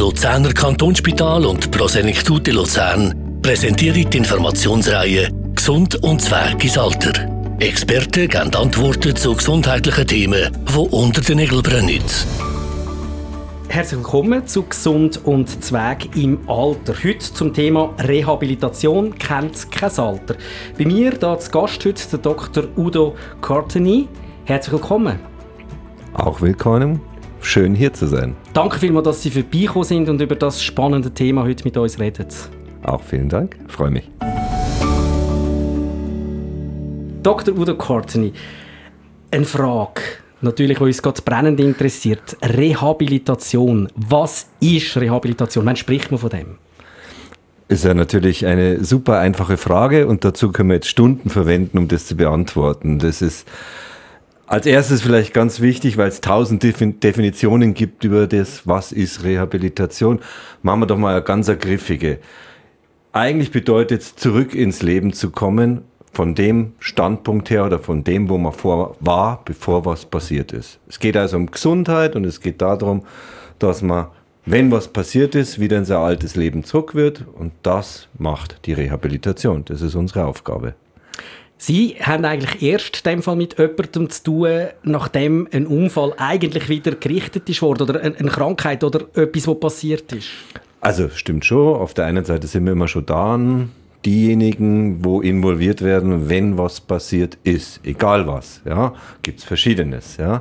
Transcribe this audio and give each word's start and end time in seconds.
Luzerner 0.00 0.54
Kantonsspital 0.54 1.44
und 1.44 1.70
Prosenektute 1.70 2.52
Luzern 2.52 3.38
präsentieren 3.42 4.08
die 4.10 4.16
Informationsreihe 4.16 5.28
Gesund 5.54 6.02
und 6.02 6.22
Zwerg 6.22 6.64
ins 6.64 6.78
Alter. 6.78 7.12
Experten 7.58 8.26
geben 8.26 8.54
Antworten 8.54 9.14
zu 9.14 9.34
gesundheitlichen 9.34 10.06
Themen, 10.06 10.56
die 10.66 10.78
unter 10.78 11.20
den 11.20 11.36
Nägeln 11.36 11.62
brennen. 11.62 12.00
Herzlich 13.68 14.00
willkommen 14.00 14.46
zu 14.46 14.62
Gesund 14.62 15.20
und 15.26 15.62
Zweig 15.62 16.16
im 16.16 16.48
Alter. 16.48 16.94
Heute 17.04 17.34
zum 17.34 17.52
Thema 17.52 17.94
Rehabilitation 17.98 19.14
kennt 19.18 19.70
kein 19.70 19.90
Alter. 19.98 20.36
Bei 20.78 20.86
mir 20.86 21.10
da 21.10 21.38
zu 21.38 21.50
Gast 21.50 21.84
heute 21.84 22.08
der 22.08 22.20
Dr. 22.20 22.64
Udo 22.74 23.16
Courtney. 23.42 24.08
Herzlich 24.46 24.72
willkommen. 24.72 25.18
Auch 26.14 26.40
willkommen. 26.40 27.09
Schön 27.42 27.74
hier 27.74 27.92
zu 27.92 28.06
sein. 28.06 28.36
Danke 28.52 28.78
vielmals, 28.78 29.04
dass 29.04 29.22
Sie 29.22 29.30
vorbeigekommen 29.30 29.84
sind 29.84 30.08
und 30.08 30.20
über 30.20 30.36
das 30.36 30.62
spannende 30.62 31.10
Thema 31.10 31.42
heute 31.44 31.64
mit 31.64 31.76
uns 31.76 31.98
reden. 31.98 32.26
Auch 32.82 33.02
vielen 33.02 33.28
Dank. 33.28 33.56
Ich 33.66 33.72
freue 33.72 33.90
mich. 33.90 34.08
Dr. 37.22 37.56
Udo 37.56 37.74
Courtney, 37.74 38.32
eine 39.30 39.44
Frage, 39.44 40.00
natürlich, 40.40 40.78
die 40.78 40.84
uns 40.84 41.02
ganz 41.02 41.20
brennend 41.20 41.60
interessiert. 41.60 42.36
Rehabilitation. 42.42 43.88
Was 43.94 44.48
ist 44.60 44.96
Rehabilitation? 44.96 45.66
Wann 45.66 45.76
spricht 45.76 46.10
man 46.10 46.18
von 46.20 46.30
dem? 46.30 46.58
Ist 47.68 47.84
ja 47.84 47.94
natürlich 47.94 48.46
eine 48.46 48.82
super 48.84 49.18
einfache 49.18 49.56
Frage 49.56 50.06
und 50.06 50.24
dazu 50.24 50.50
können 50.50 50.70
wir 50.70 50.76
jetzt 50.76 50.88
Stunden 50.88 51.30
verwenden, 51.30 51.78
um 51.78 51.88
das 51.88 52.06
zu 52.06 52.16
beantworten. 52.16 52.98
Das 52.98 53.22
ist 53.22 53.46
als 54.50 54.66
erstes 54.66 55.02
vielleicht 55.02 55.32
ganz 55.32 55.60
wichtig, 55.60 55.96
weil 55.96 56.08
es 56.08 56.20
tausend 56.20 56.64
Definitionen 56.64 57.72
gibt 57.72 58.02
über 58.02 58.26
das, 58.26 58.66
was 58.66 58.90
ist 58.90 59.22
Rehabilitation. 59.22 60.18
Machen 60.62 60.80
wir 60.80 60.86
doch 60.86 60.98
mal 60.98 61.14
eine 61.14 61.22
ganz 61.22 61.46
griffige. 61.46 62.18
Eigentlich 63.12 63.52
bedeutet 63.52 64.02
es, 64.02 64.16
zurück 64.16 64.52
ins 64.52 64.82
Leben 64.82 65.12
zu 65.12 65.30
kommen, 65.30 65.82
von 66.12 66.34
dem 66.34 66.72
Standpunkt 66.80 67.48
her 67.48 67.64
oder 67.64 67.78
von 67.78 68.02
dem, 68.02 68.28
wo 68.28 68.38
man 68.38 68.52
vor 68.52 68.96
war, 68.98 69.40
bevor 69.44 69.84
was 69.84 70.04
passiert 70.04 70.52
ist. 70.52 70.80
Es 70.88 70.98
geht 70.98 71.16
also 71.16 71.36
um 71.36 71.52
Gesundheit 71.52 72.16
und 72.16 72.24
es 72.24 72.40
geht 72.40 72.60
darum, 72.60 73.04
dass 73.60 73.82
man, 73.82 74.08
wenn 74.46 74.72
was 74.72 74.88
passiert 74.88 75.36
ist, 75.36 75.60
wieder 75.60 75.78
in 75.78 75.84
sein 75.84 75.98
altes 75.98 76.34
Leben 76.34 76.64
zurück 76.64 76.96
wird 76.96 77.24
und 77.38 77.52
das 77.62 78.08
macht 78.18 78.66
die 78.66 78.72
Rehabilitation. 78.72 79.64
Das 79.64 79.80
ist 79.80 79.94
unsere 79.94 80.24
Aufgabe. 80.24 80.74
Sie 81.62 81.96
haben 82.00 82.24
eigentlich 82.24 82.62
erst 82.62 83.06
in 83.06 83.12
dem 83.12 83.22
Fall 83.22 83.36
mit 83.36 83.58
jemandem 83.58 84.08
zu 84.08 84.22
tun, 84.24 84.48
nachdem 84.82 85.46
ein 85.52 85.66
Unfall 85.66 86.14
eigentlich 86.16 86.70
wieder 86.70 86.92
gerichtet 86.92 87.50
ist 87.50 87.60
worden 87.60 87.82
oder 87.82 88.00
eine 88.00 88.14
Krankheit 88.14 88.82
oder 88.82 89.00
etwas, 89.14 89.46
was 89.46 89.60
passiert 89.60 90.10
ist. 90.10 90.30
Also 90.80 91.10
stimmt 91.10 91.44
schon. 91.44 91.76
Auf 91.76 91.92
der 91.92 92.06
einen 92.06 92.24
Seite 92.24 92.46
sind 92.46 92.64
wir 92.64 92.72
immer 92.72 92.88
schon 92.88 93.04
da, 93.04 93.38
diejenigen, 94.06 95.04
wo 95.04 95.20
involviert 95.20 95.82
werden, 95.82 96.30
wenn 96.30 96.56
was 96.56 96.80
passiert 96.80 97.36
ist, 97.44 97.80
egal 97.84 98.26
was. 98.26 98.62
Ja, 98.64 98.94
gibt's 99.20 99.44
Verschiedenes. 99.44 100.16
Ja, 100.16 100.40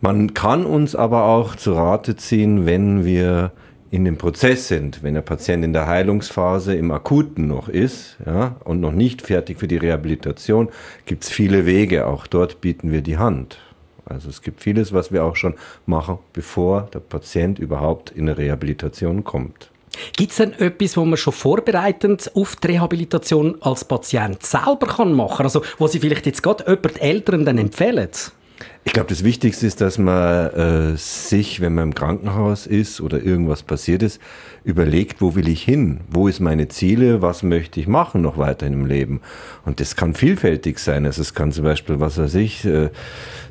man 0.00 0.32
kann 0.32 0.64
uns 0.64 0.96
aber 0.96 1.24
auch 1.24 1.54
zu 1.54 1.74
Rate 1.74 2.16
ziehen, 2.16 2.64
wenn 2.64 3.04
wir 3.04 3.52
in 3.94 4.04
dem 4.04 4.18
Prozess 4.18 4.66
sind, 4.66 5.04
wenn 5.04 5.14
der 5.14 5.22
Patient 5.22 5.64
in 5.64 5.72
der 5.72 5.86
Heilungsphase 5.86 6.74
im 6.74 6.90
Akuten 6.90 7.46
noch 7.46 7.68
ist 7.68 8.16
ja, 8.26 8.56
und 8.64 8.80
noch 8.80 8.90
nicht 8.90 9.22
fertig 9.22 9.58
für 9.58 9.68
die 9.68 9.76
Rehabilitation, 9.76 10.68
gibt 11.06 11.22
es 11.22 11.30
viele 11.30 11.64
Wege. 11.64 12.08
Auch 12.08 12.26
dort 12.26 12.60
bieten 12.60 12.90
wir 12.90 13.02
die 13.02 13.18
Hand. 13.18 13.58
Also 14.04 14.30
es 14.30 14.42
gibt 14.42 14.60
vieles, 14.60 14.92
was 14.92 15.12
wir 15.12 15.22
auch 15.24 15.36
schon 15.36 15.54
machen, 15.86 16.18
bevor 16.32 16.88
der 16.92 16.98
Patient 16.98 17.60
überhaupt 17.60 18.10
in 18.10 18.28
eine 18.28 18.36
Rehabilitation 18.36 19.22
kommt. 19.22 19.70
Gibt 20.16 20.32
es 20.32 20.38
denn 20.38 20.54
etwas, 20.54 20.96
wo 20.96 21.04
man 21.04 21.16
schon 21.16 21.32
vorbereitend 21.32 22.32
auf 22.34 22.56
die 22.56 22.66
Rehabilitation 22.66 23.58
als 23.60 23.84
Patient 23.84 24.42
selber 24.42 24.88
kann 24.88 25.12
machen 25.12 25.36
kann? 25.36 25.46
Also, 25.46 25.62
wo 25.78 25.86
Sie 25.86 26.00
vielleicht 26.00 26.26
jetzt 26.26 26.42
gerade 26.42 26.64
jemand 26.64 27.00
Älteren 27.00 27.44
dann 27.44 27.58
empfehlen? 27.58 28.08
Ich 28.86 28.92
glaube, 28.92 29.08
das 29.08 29.24
Wichtigste 29.24 29.66
ist, 29.66 29.80
dass 29.80 29.96
man 29.96 30.50
äh, 30.50 30.96
sich, 30.96 31.60
wenn 31.62 31.74
man 31.74 31.84
im 31.84 31.94
Krankenhaus 31.94 32.66
ist 32.66 33.00
oder 33.00 33.22
irgendwas 33.22 33.62
passiert 33.62 34.02
ist, 34.02 34.20
überlegt, 34.62 35.22
wo 35.22 35.34
will 35.34 35.48
ich 35.48 35.62
hin? 35.62 36.00
Wo 36.10 36.28
ist 36.28 36.40
meine 36.40 36.68
Ziele? 36.68 37.22
Was 37.22 37.42
möchte 37.42 37.80
ich 37.80 37.88
machen 37.88 38.20
noch 38.20 38.36
weiter 38.36 38.66
im 38.66 38.84
Leben? 38.84 39.22
Und 39.64 39.80
das 39.80 39.96
kann 39.96 40.14
vielfältig 40.14 40.78
sein. 40.78 41.06
Also 41.06 41.22
es 41.22 41.32
kann 41.32 41.50
zum 41.50 41.64
Beispiel, 41.64 41.98
was 41.98 42.18
weiß 42.18 42.34
ich, 42.34 42.66
äh, 42.66 42.90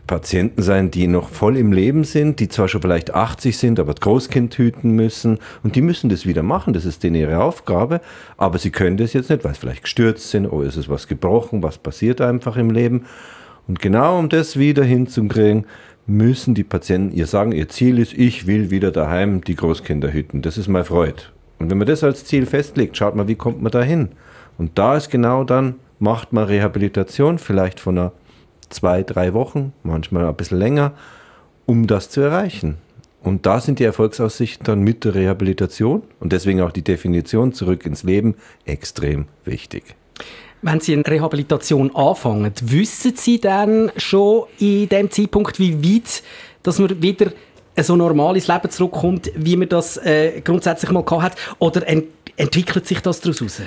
Patienten 0.06 0.62
sein, 0.62 0.92
die 0.92 1.08
noch 1.08 1.30
voll 1.30 1.58
im 1.58 1.72
Leben 1.72 2.04
sind, 2.04 2.40
die 2.40 2.50
zwar 2.50 2.68
schon 2.68 2.82
vielleicht 2.82 3.16
80 3.16 3.58
sind, 3.58 3.80
aber 3.80 3.94
Großkind 3.94 4.56
hüten 4.58 4.92
müssen 4.92 5.40
und 5.64 5.76
die 5.76 5.82
müssen 5.82 6.10
das 6.10 6.26
wieder 6.26 6.44
machen. 6.44 6.74
Das 6.74 6.86
ist 6.86 7.04
denen 7.04 7.16
ihre 7.16 7.42
Aufgabe, 7.42 8.02
aber 8.38 8.60
sie 8.60 8.70
können 8.70 8.98
das 8.98 9.14
jetzt 9.14 9.30
nicht, 9.30 9.44
weil 9.44 9.54
sie 9.54 9.62
vielleicht 9.62 9.84
gestürzt 9.84 10.30
sind 10.30 10.46
oder 10.46 10.68
ist 10.68 10.76
es 10.76 10.90
was 10.90 11.08
gebrochen, 11.08 11.64
was 11.64 11.78
passiert 11.78 12.22
einfach 12.22 12.58
im 12.58 12.70
Leben. 12.70 13.06
Und 13.68 13.80
genau 13.80 14.20
um 14.20 14.30
das 14.30 14.58
wieder 14.58 14.84
hinzukriegen, 14.84 15.66
müssen 16.06 16.54
die 16.54 16.64
Patienten 16.64 17.16
ihr 17.16 17.28
sagen, 17.28 17.54
ihr 17.54 17.70
Ziel 17.70 17.98
ist, 17.98 18.14
ich 18.14 18.46
will 18.46 18.72
wieder 18.72 18.92
daheim 18.92 19.44
die 19.44 19.56
Großkinder 19.56 20.12
hüten. 20.12 20.42
Das 20.42 20.58
ist 20.58 20.68
meine 20.68 20.86
Freude. 20.86 21.24
Und 21.60 21.70
wenn 21.70 21.78
man 21.78 21.88
das 21.88 22.04
als 22.04 22.26
Ziel 22.26 22.46
festlegt, 22.46 22.98
schaut 22.98 23.16
mal, 23.16 23.28
wie 23.28 23.36
kommt 23.36 23.62
man 23.62 23.72
da 23.72 23.82
hin? 23.82 24.10
Und 24.58 24.78
da 24.78 24.98
ist 24.98 25.10
genau 25.10 25.44
dann, 25.44 25.76
macht 26.00 26.34
man 26.34 26.46
Rehabilitation, 26.46 27.40
vielleicht 27.40 27.80
von 27.80 27.98
einer 27.98 28.12
zwei, 28.70 29.04
drei 29.04 29.34
Wochen, 29.34 29.72
manchmal 29.84 30.28
ein 30.28 30.36
bisschen 30.36 30.60
länger, 30.60 30.94
um 31.66 31.88
das 31.88 32.10
zu 32.10 32.22
erreichen. 32.22 32.78
Und 33.22 33.46
da 33.46 33.62
sind 33.62 33.80
die 33.80 33.86
Erfolgsaussichten 33.86 34.66
dann 34.66 34.82
mit 34.82 35.06
der 35.06 35.16
Rehabilitation 35.16 36.04
und 36.20 36.34
deswegen 36.34 36.60
auch 36.60 36.72
die 36.72 36.82
Definition 36.82 37.54
zurück 37.54 37.86
ins 37.86 38.04
Leben 38.04 38.36
extrem 38.66 39.28
wichtig. 39.46 39.96
Wenn 40.64 40.80
Sie 40.80 40.94
eine 40.94 41.06
Rehabilitation 41.06 41.94
anfangen, 41.94 42.54
wissen 42.62 43.18
Sie 43.18 43.40
dann 43.40 43.92
schon 43.98 44.46
in 44.60 44.88
dem 44.88 45.12
Zeitpunkt, 45.12 45.60
wie 45.60 45.84
weit, 45.84 46.24
dass 46.64 46.80
man 46.80 47.02
wieder 47.02 47.34
so 47.82 47.98
normales 47.98 48.48
Leben 48.48 48.70
zurückkommt, 48.70 49.30
wie 49.36 49.58
man 49.58 49.68
das 49.68 49.98
äh, 49.98 50.40
grundsätzlich 50.42 50.90
mal 50.90 51.04
gehabt 51.04 51.24
hat? 51.24 51.38
Oder 51.60 51.86
ent 51.88 52.06
entwickelt 52.38 52.88
sich 52.88 53.02
das 53.02 53.20
daraus 53.20 53.42
heraus? 53.42 53.62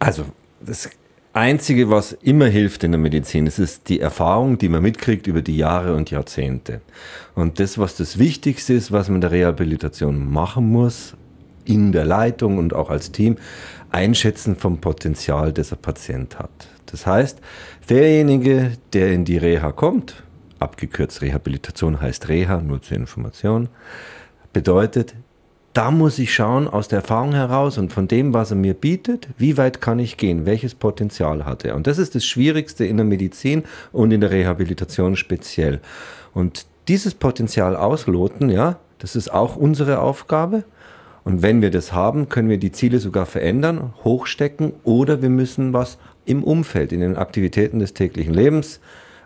Also, 0.00 0.24
das 0.60 0.90
Einzige, 1.32 1.88
was 1.88 2.12
immer 2.14 2.48
hilft 2.48 2.82
in 2.82 2.90
der 2.90 2.98
Medizin, 2.98 3.44
das 3.44 3.60
ist 3.60 3.88
die 3.88 4.00
Erfahrung, 4.00 4.58
die 4.58 4.68
man 4.68 4.82
mitkriegt 4.82 5.28
über 5.28 5.42
die 5.42 5.56
Jahre 5.56 5.94
und 5.94 6.10
Jahrzehnte. 6.10 6.80
Und 7.36 7.60
das, 7.60 7.78
was 7.78 7.96
das 7.96 8.18
Wichtigste 8.18 8.74
ist, 8.74 8.90
was 8.90 9.08
man 9.08 9.16
in 9.16 9.20
der 9.20 9.30
Rehabilitation 9.30 10.28
machen 10.30 10.68
muss, 10.68 11.14
in 11.64 11.92
der 11.92 12.04
Leitung 12.04 12.58
und 12.58 12.74
auch 12.74 12.90
als 12.90 13.12
Team, 13.12 13.36
einschätzen 13.90 14.56
vom 14.56 14.80
Potenzial, 14.80 15.52
das 15.52 15.72
ein 15.72 15.78
Patient 15.80 16.38
hat. 16.38 16.50
Das 16.86 17.06
heißt, 17.06 17.38
derjenige, 17.88 18.72
der 18.92 19.12
in 19.12 19.24
die 19.24 19.38
Reha 19.38 19.72
kommt, 19.72 20.22
abgekürzt 20.58 21.22
Rehabilitation 21.22 22.00
heißt 22.00 22.28
Reha, 22.28 22.60
nur 22.60 22.82
zur 22.82 22.96
Information, 22.96 23.68
bedeutet, 24.52 25.14
da 25.72 25.92
muss 25.92 26.18
ich 26.18 26.34
schauen 26.34 26.66
aus 26.66 26.88
der 26.88 26.98
Erfahrung 26.98 27.32
heraus 27.32 27.78
und 27.78 27.92
von 27.92 28.08
dem, 28.08 28.34
was 28.34 28.50
er 28.50 28.56
mir 28.56 28.74
bietet, 28.74 29.28
wie 29.38 29.56
weit 29.56 29.80
kann 29.80 30.00
ich 30.00 30.16
gehen, 30.16 30.44
welches 30.44 30.74
Potenzial 30.74 31.44
hat 31.44 31.64
er. 31.64 31.76
Und 31.76 31.86
das 31.86 31.98
ist 31.98 32.16
das 32.16 32.24
Schwierigste 32.24 32.84
in 32.84 32.96
der 32.96 33.06
Medizin 33.06 33.62
und 33.92 34.10
in 34.10 34.20
der 34.20 34.32
Rehabilitation 34.32 35.14
speziell. 35.14 35.80
Und 36.34 36.66
dieses 36.88 37.14
Potenzial 37.14 37.76
ausloten, 37.76 38.50
ja, 38.50 38.80
das 38.98 39.14
ist 39.14 39.32
auch 39.32 39.54
unsere 39.54 40.00
Aufgabe. 40.00 40.64
Und 41.30 41.42
wenn 41.42 41.62
wir 41.62 41.70
das 41.70 41.92
haben, 41.92 42.28
können 42.28 42.48
wir 42.48 42.58
die 42.58 42.72
Ziele 42.72 42.98
sogar 42.98 43.24
verändern, 43.24 43.94
hochstecken 44.02 44.72
oder 44.82 45.22
wir 45.22 45.30
müssen 45.30 45.72
was 45.72 45.96
im 46.24 46.42
Umfeld, 46.42 46.90
in 46.90 46.98
den 46.98 47.16
Aktivitäten 47.16 47.78
des 47.78 47.94
täglichen 47.94 48.34
Lebens 48.34 48.80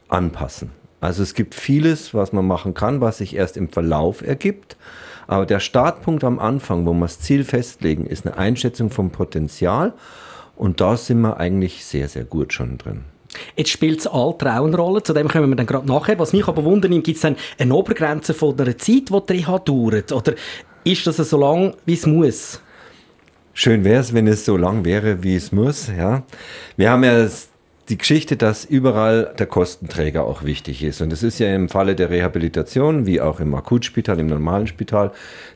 anpassen. 0.08 0.70
Also 1.00 1.22
es 1.22 1.32
gibt 1.32 1.54
vieles, 1.54 2.12
was 2.12 2.34
man 2.34 2.46
machen 2.46 2.74
kann, 2.74 3.00
was 3.00 3.16
sich 3.18 3.34
erst 3.34 3.56
im 3.56 3.70
Verlauf 3.70 4.20
ergibt. 4.20 4.76
Aber 5.28 5.46
der 5.46 5.60
Startpunkt 5.60 6.24
am 6.24 6.38
Anfang, 6.38 6.84
wo 6.84 6.92
wir 6.92 7.06
das 7.06 7.20
Ziel 7.20 7.42
festlegen, 7.42 8.04
ist 8.04 8.26
eine 8.26 8.36
Einschätzung 8.36 8.90
vom 8.90 9.10
Potenzial. 9.10 9.94
Und 10.56 10.82
da 10.82 10.98
sind 10.98 11.22
wir 11.22 11.38
eigentlich 11.38 11.86
sehr, 11.86 12.10
sehr 12.10 12.24
gut 12.24 12.52
schon 12.52 12.76
drin. 12.76 13.04
Jetzt 13.56 13.70
spielt 13.70 14.00
das 14.00 14.08
Alter 14.08 14.60
auch 14.60 14.66
eine 14.66 14.76
Rolle, 14.76 15.02
zu 15.02 15.14
dem 15.14 15.28
kommen 15.28 15.48
wir 15.48 15.56
dann 15.56 15.64
gerade 15.64 15.88
nachher. 15.88 16.18
Was 16.18 16.34
mich 16.34 16.46
aber 16.46 16.64
wundert, 16.64 16.90
gibt 16.90 17.08
es 17.08 17.22
dann 17.22 17.36
eine 17.58 17.74
Obergrenze 17.74 18.34
von 18.34 18.54
der 18.58 18.76
Zeit, 18.76 19.08
die 19.08 19.26
die 19.26 19.32
Reha 19.32 19.58
dauert? 19.58 20.12
Oder 20.12 20.34
ist 20.84 21.06
das 21.06 21.16
so 21.16 21.38
lang, 21.38 21.74
wie 21.86 21.94
es 21.94 22.06
muss? 22.06 22.60
Schön 23.54 23.84
wäre 23.84 24.00
es, 24.00 24.12
wenn 24.12 24.26
es 24.26 24.44
so 24.44 24.56
lang 24.56 24.84
wäre, 24.84 25.22
wie 25.22 25.36
es 25.36 25.52
muss. 25.52 25.88
Ja. 25.88 26.24
Wir 26.76 26.90
haben 26.90 27.04
ja 27.04 27.28
die 27.88 27.98
Geschichte, 27.98 28.36
dass 28.36 28.64
überall 28.64 29.34
der 29.38 29.46
Kostenträger 29.46 30.24
auch 30.24 30.42
wichtig 30.42 30.82
ist. 30.82 31.00
Und 31.00 31.10
das 31.10 31.22
ist 31.22 31.38
ja 31.38 31.54
im 31.54 31.68
Falle 31.68 31.94
der 31.94 32.10
Rehabilitation, 32.10 33.06
wie 33.06 33.20
auch 33.20 33.40
im 33.40 33.54
Akutspital, 33.54 34.18
im 34.18 34.26
normalen 34.26 34.66
Spital, 34.66 35.12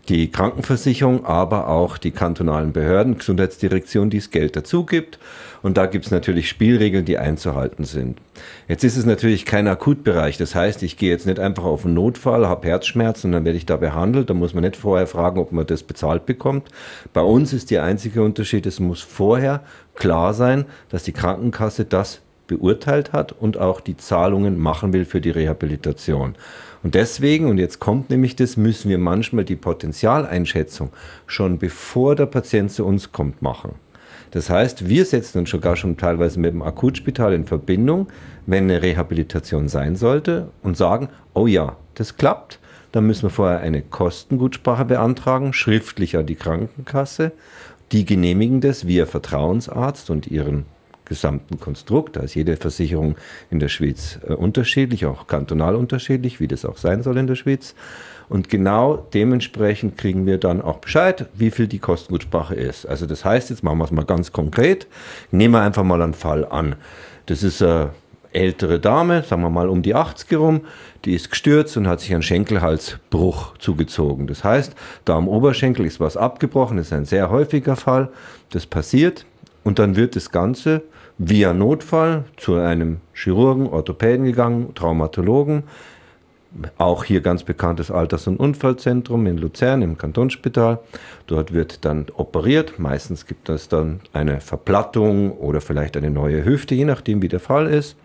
die 0.09 0.31
Krankenversicherung, 0.31 1.27
aber 1.27 1.69
auch 1.69 1.99
die 1.99 2.11
kantonalen 2.11 2.73
Behörden, 2.73 3.19
Gesundheitsdirektion, 3.19 4.11
die 4.11 4.19
das 4.19 4.31
Geld 4.31 4.57
dazu 4.57 4.87
gibt. 4.87 5.19
Und 5.63 5.77
da 5.77 5.87
gibt 5.87 6.07
es 6.07 6.11
natürlich 6.11 6.49
Spielregeln, 6.49 7.05
die 7.05 7.19
einzuhalten 7.19 7.85
sind. 7.85 8.19
Jetzt 8.69 8.85
ist 8.85 8.97
es 8.97 9.05
natürlich 9.05 9.45
kein 9.45 9.67
Akutbereich. 9.67 10.39
Das 10.39 10.55
heißt, 10.55 10.83
ich 10.83 10.97
gehe 10.97 11.11
jetzt 11.11 11.27
nicht 11.27 11.41
einfach 11.41 11.65
auf 11.65 11.85
einen 11.85 11.95
Notfall, 11.95 12.47
habe 12.47 12.69
Herzschmerzen 12.69 13.29
und 13.29 13.33
dann 13.33 13.45
werde 13.45 13.59
ich 13.59 13.67
da 13.67 13.77
behandelt. 13.77 14.31
Da 14.31 14.35
muss 14.35 14.55
man 14.55 14.63
nicht 14.63 14.77
vorher 14.77 15.07
fragen, 15.07 15.41
ob 15.41 15.53
man 15.53 15.67
das 15.67 15.83
bezahlt 15.83 16.27
bekommt. 16.27 16.69
Bei 17.13 17.23
uns 17.23 17.53
ist 17.53 17.71
der 17.71 17.83
einzige 17.83 18.23
Unterschied, 18.23 18.67
es 18.67 18.81
muss 18.81 19.03
vorher 19.03 19.63
klar 19.95 20.33
sein, 20.33 20.65
dass 20.91 21.03
die 21.03 21.13
Krankenkasse 21.13 21.85
das 21.85 22.21
beurteilt 22.49 23.13
hat 23.13 23.31
und 23.31 23.59
auch 23.59 23.81
die 23.81 23.97
Zahlungen 23.97 24.59
machen 24.59 24.93
will 24.93 25.05
für 25.05 25.21
die 25.21 25.31
Rehabilitation. 25.31 26.35
Und 26.83 26.95
deswegen, 26.95 27.47
und 27.47 27.59
jetzt 27.59 27.79
kommt 27.79 28.11
nämlich 28.11 28.35
das, 28.35 28.57
müssen 28.57 28.89
wir 28.89 28.99
manchmal 28.99 29.45
die 29.45 29.57
Potenzialeinschätzung 29.57 30.91
schon 31.27 31.59
bevor 31.59 32.17
der 32.17 32.27
Patient 32.27 32.73
zu 32.73 32.85
uns 32.85 33.13
kommt 33.13 33.43
machen. 33.43 33.75
Das 34.31 34.51
heißt, 34.51 34.89
wir 34.89 35.05
setzen 35.05 35.39
uns 35.39 35.51
sogar 35.51 35.77
schon 35.77 35.97
teilweise 35.97 36.39
mit 36.39 36.53
dem 36.53 36.63
Akutspital 36.63 37.33
in 37.33 37.47
Verbindung, 37.47 38.09
wenn 38.47 38.65
eine 38.65 38.83
Rehabilitation 38.83 39.69
sein 39.69 39.97
sollte 39.97 40.51
und 40.63 40.77
sagen, 40.77 41.09
oh 41.35 41.47
ja, 41.47 41.77
das 41.95 42.17
klappt. 42.17 42.59
Dann 42.93 43.07
müssen 43.07 43.25
wir 43.25 43.31
vorher 43.31 43.61
eine 43.61 43.83
Kostengutsprache 43.83 44.85
beantragen, 44.85 45.53
schriftlich 45.53 46.17
an 46.17 46.27
die 46.27 46.37
Krankenkasse. 46.37 47.33
Die 47.93 48.05
genehmigen 48.05 48.61
das 48.61 48.87
via 48.87 49.07
Vertrauensarzt 49.07 50.11
und 50.11 50.27
ihren 50.27 50.67
gesamten 51.09 51.59
Konstrukt. 51.59 52.17
Da 52.17 52.21
ist 52.21 52.35
jede 52.35 52.57
Versicherung 52.57 53.17
in 53.51 53.59
der 53.59 53.69
Schweiz 53.69 54.19
äh, 54.27 54.33
unterschiedlich, 54.33 55.07
auch 55.07 55.27
kantonal 55.27 55.75
unterschiedlich, 55.75 56.41
wie 56.41 56.49
das 56.49 56.65
auch 56.65 56.77
sein 56.77 57.03
soll 57.03 57.19
in 57.19 57.27
der 57.27 57.37
Schweiz. 57.37 57.75
Und 58.29 58.49
genau 58.51 59.07
dementsprechend 59.15 59.97
kriegen 59.97 60.27
wir 60.27 60.39
dann 60.39 60.61
auch 60.61 60.79
Bescheid, 60.79 61.27
wie 61.35 61.51
viel 61.51 61.67
die 61.67 61.79
Kostengutsprache 61.79 62.55
ist. 62.55 62.87
Also 62.87 63.07
das 63.07 63.25
heißt, 63.25 63.51
jetzt 63.51 63.63
machen 63.63 63.79
wir 63.79 63.85
es 63.85 63.91
mal 63.91 64.05
ganz 64.05 64.33
konkret. 64.33 64.87
Nehmen 65.31 65.55
wir 65.55 65.63
einfach 65.63 65.85
mal 65.85 66.03
einen 66.03 66.15
Fall 66.15 66.45
an. 66.45 66.77
Das 67.27 67.43
ist 67.43 67.63
eine 67.63 67.91
ältere 68.33 68.79
Dame, 68.79 69.23
sagen 69.23 69.43
wir 69.43 69.51
mal 69.51 69.69
um 69.69 69.83
die 69.83 69.95
80 69.95 70.39
rum, 70.39 70.61
die 71.05 71.15
ist 71.15 71.31
gestürzt 71.31 71.77
und 71.77 71.89
hat 71.89 72.01
sich 72.01 72.13
einen 72.13 72.23
Schenkelhalsbruch 72.23 73.57
zugezogen. 73.59 74.27
Das 74.27 74.45
heißt, 74.45 74.75
da 75.05 75.17
am 75.17 75.29
Oberschenkel 75.29 75.87
ist 75.87 76.01
was 76.01 76.17
abgebrochen, 76.17 76.77
das 76.77 76.89
ist 76.89 76.93
ein 76.93 77.05
sehr 77.05 77.31
häufiger 77.31 77.77
Fall. 77.77 78.11
Das 78.51 78.67
passiert 78.67 79.25
und 79.65 79.79
dann 79.79 79.97
wird 79.97 80.17
das 80.17 80.31
Ganze 80.31 80.83
via 81.19 81.53
Notfall 81.53 82.25
zu 82.37 82.55
einem 82.55 82.99
Chirurgen, 83.13 83.67
Orthopäden 83.67 84.25
gegangen, 84.25 84.75
Traumatologen, 84.75 85.65
auch 86.79 87.05
hier 87.05 87.21
ganz 87.21 87.43
bekanntes 87.43 87.91
Alters- 87.91 88.27
und 88.27 88.39
Unfallzentrum 88.39 89.27
in 89.27 89.37
Luzern 89.37 89.83
im 89.83 89.99
Kantonsspital. 89.99 90.79
Dort 91.27 91.53
wird 91.53 91.85
dann 91.85 92.07
operiert. 92.15 92.79
Meistens 92.79 93.27
gibt 93.27 93.49
es 93.49 93.69
dann 93.69 94.01
eine 94.13 94.41
Verplattung 94.41 95.33
oder 95.33 95.61
vielleicht 95.61 95.97
eine 95.97 96.11
neue 96.11 96.45
Hüfte, 96.45 96.75
je 96.75 96.85
nachdem 96.85 97.21
wie 97.21 97.29
der 97.29 97.41
Fall 97.41 97.67
ist. 97.67 97.97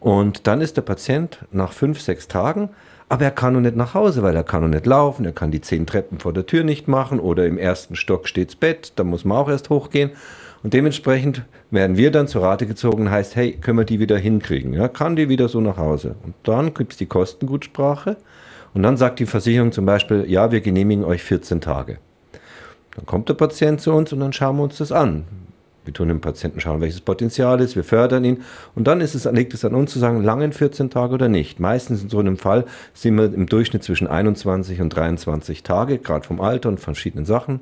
Und 0.00 0.46
dann 0.46 0.60
ist 0.60 0.76
der 0.76 0.82
Patient 0.82 1.38
nach 1.52 1.72
fünf, 1.72 2.00
sechs 2.00 2.26
Tagen, 2.26 2.70
aber 3.08 3.24
er 3.24 3.30
kann 3.30 3.52
noch 3.54 3.60
nicht 3.60 3.76
nach 3.76 3.94
Hause, 3.94 4.22
weil 4.22 4.34
er 4.34 4.42
kann 4.42 4.62
noch 4.62 4.68
nicht 4.68 4.84
laufen, 4.84 5.24
er 5.24 5.32
kann 5.32 5.52
die 5.52 5.60
zehn 5.60 5.86
Treppen 5.86 6.18
vor 6.18 6.32
der 6.32 6.46
Tür 6.46 6.64
nicht 6.64 6.88
machen 6.88 7.20
oder 7.20 7.46
im 7.46 7.56
ersten 7.56 7.94
Stock 7.94 8.26
steht 8.26 8.48
das 8.48 8.56
Bett, 8.56 8.94
da 8.96 9.04
muss 9.04 9.24
man 9.24 9.38
auch 9.38 9.48
erst 9.48 9.70
hochgehen. 9.70 10.10
Und 10.62 10.74
dementsprechend 10.74 11.42
werden 11.70 11.96
wir 11.96 12.10
dann 12.10 12.28
zur 12.28 12.42
Rate 12.42 12.66
gezogen, 12.66 13.10
heißt, 13.10 13.34
hey, 13.34 13.52
können 13.52 13.78
wir 13.78 13.84
die 13.84 13.98
wieder 13.98 14.16
hinkriegen? 14.16 14.72
Ja, 14.74 14.88
kann 14.88 15.16
die 15.16 15.28
wieder 15.28 15.48
so 15.48 15.60
nach 15.60 15.76
Hause? 15.76 16.14
Und 16.22 16.34
dann 16.44 16.72
gibt 16.72 16.92
es 16.92 16.98
die 16.98 17.06
Kostengutsprache 17.06 18.16
und 18.74 18.82
dann 18.82 18.96
sagt 18.96 19.18
die 19.18 19.26
Versicherung 19.26 19.72
zum 19.72 19.86
Beispiel, 19.86 20.24
ja, 20.28 20.52
wir 20.52 20.60
genehmigen 20.60 21.04
euch 21.04 21.22
14 21.22 21.60
Tage. 21.60 21.98
Dann 22.94 23.06
kommt 23.06 23.28
der 23.28 23.34
Patient 23.34 23.80
zu 23.80 23.92
uns 23.92 24.12
und 24.12 24.20
dann 24.20 24.32
schauen 24.32 24.56
wir 24.56 24.62
uns 24.62 24.78
das 24.78 24.92
an. 24.92 25.24
Wir 25.84 25.92
tun 25.92 26.06
dem 26.06 26.20
Patienten 26.20 26.60
schauen, 26.60 26.80
welches 26.80 27.00
Potenzial 27.00 27.60
ist, 27.60 27.74
wir 27.74 27.82
fördern 27.82 28.24
ihn 28.24 28.42
und 28.76 28.86
dann 28.86 29.00
es, 29.00 29.24
liegt 29.24 29.52
es 29.52 29.64
an 29.64 29.74
uns 29.74 29.92
zu 29.92 29.98
sagen, 29.98 30.22
langen 30.22 30.52
14 30.52 30.90
Tage 30.90 31.14
oder 31.14 31.28
nicht. 31.28 31.58
Meistens 31.58 32.04
in 32.04 32.08
so 32.08 32.20
einem 32.20 32.36
Fall 32.36 32.66
sind 32.94 33.16
wir 33.16 33.24
im 33.24 33.46
Durchschnitt 33.46 33.82
zwischen 33.82 34.06
21 34.06 34.80
und 34.80 34.90
23 34.90 35.64
Tage, 35.64 35.98
gerade 35.98 36.24
vom 36.24 36.40
Alter 36.40 36.68
und 36.68 36.78
verschiedenen 36.78 37.24
Sachen. 37.24 37.58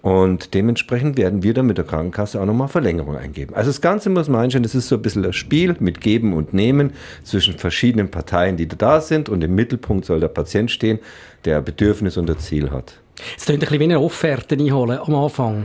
Und 0.00 0.54
dementsprechend 0.54 1.18
werden 1.18 1.42
wir 1.42 1.54
dann 1.54 1.66
mit 1.66 1.76
der 1.76 1.84
Krankenkasse 1.84 2.40
auch 2.40 2.46
nochmal 2.46 2.68
Verlängerung 2.68 3.16
eingeben. 3.16 3.54
Also 3.54 3.70
das 3.70 3.80
Ganze 3.80 4.10
muss 4.10 4.28
man 4.28 4.42
einstellen, 4.42 4.62
das 4.62 4.74
ist 4.74 4.88
so 4.88 4.94
ein 4.94 5.02
bisschen 5.02 5.24
das 5.24 5.34
Spiel 5.34 5.74
mit 5.80 6.00
Geben 6.00 6.34
und 6.34 6.54
Nehmen 6.54 6.92
zwischen 7.24 7.58
verschiedenen 7.58 8.10
Parteien, 8.10 8.56
die 8.56 8.68
da 8.68 9.00
sind. 9.00 9.28
Und 9.28 9.42
im 9.42 9.54
Mittelpunkt 9.54 10.04
soll 10.04 10.20
der 10.20 10.28
Patient 10.28 10.70
stehen, 10.70 11.00
der 11.44 11.60
Bedürfnis 11.60 12.16
und 12.16 12.30
ein 12.30 12.38
Ziel 12.38 12.70
hat. 12.70 13.00
Es 13.36 13.46
klingt 13.46 13.62
ein 13.62 13.68
bisschen 13.68 13.80
wie 13.80 13.84
eine 13.84 14.00
Offerte 14.00 14.54
einholen 14.54 14.98
am 14.98 15.14
Anfang. 15.14 15.64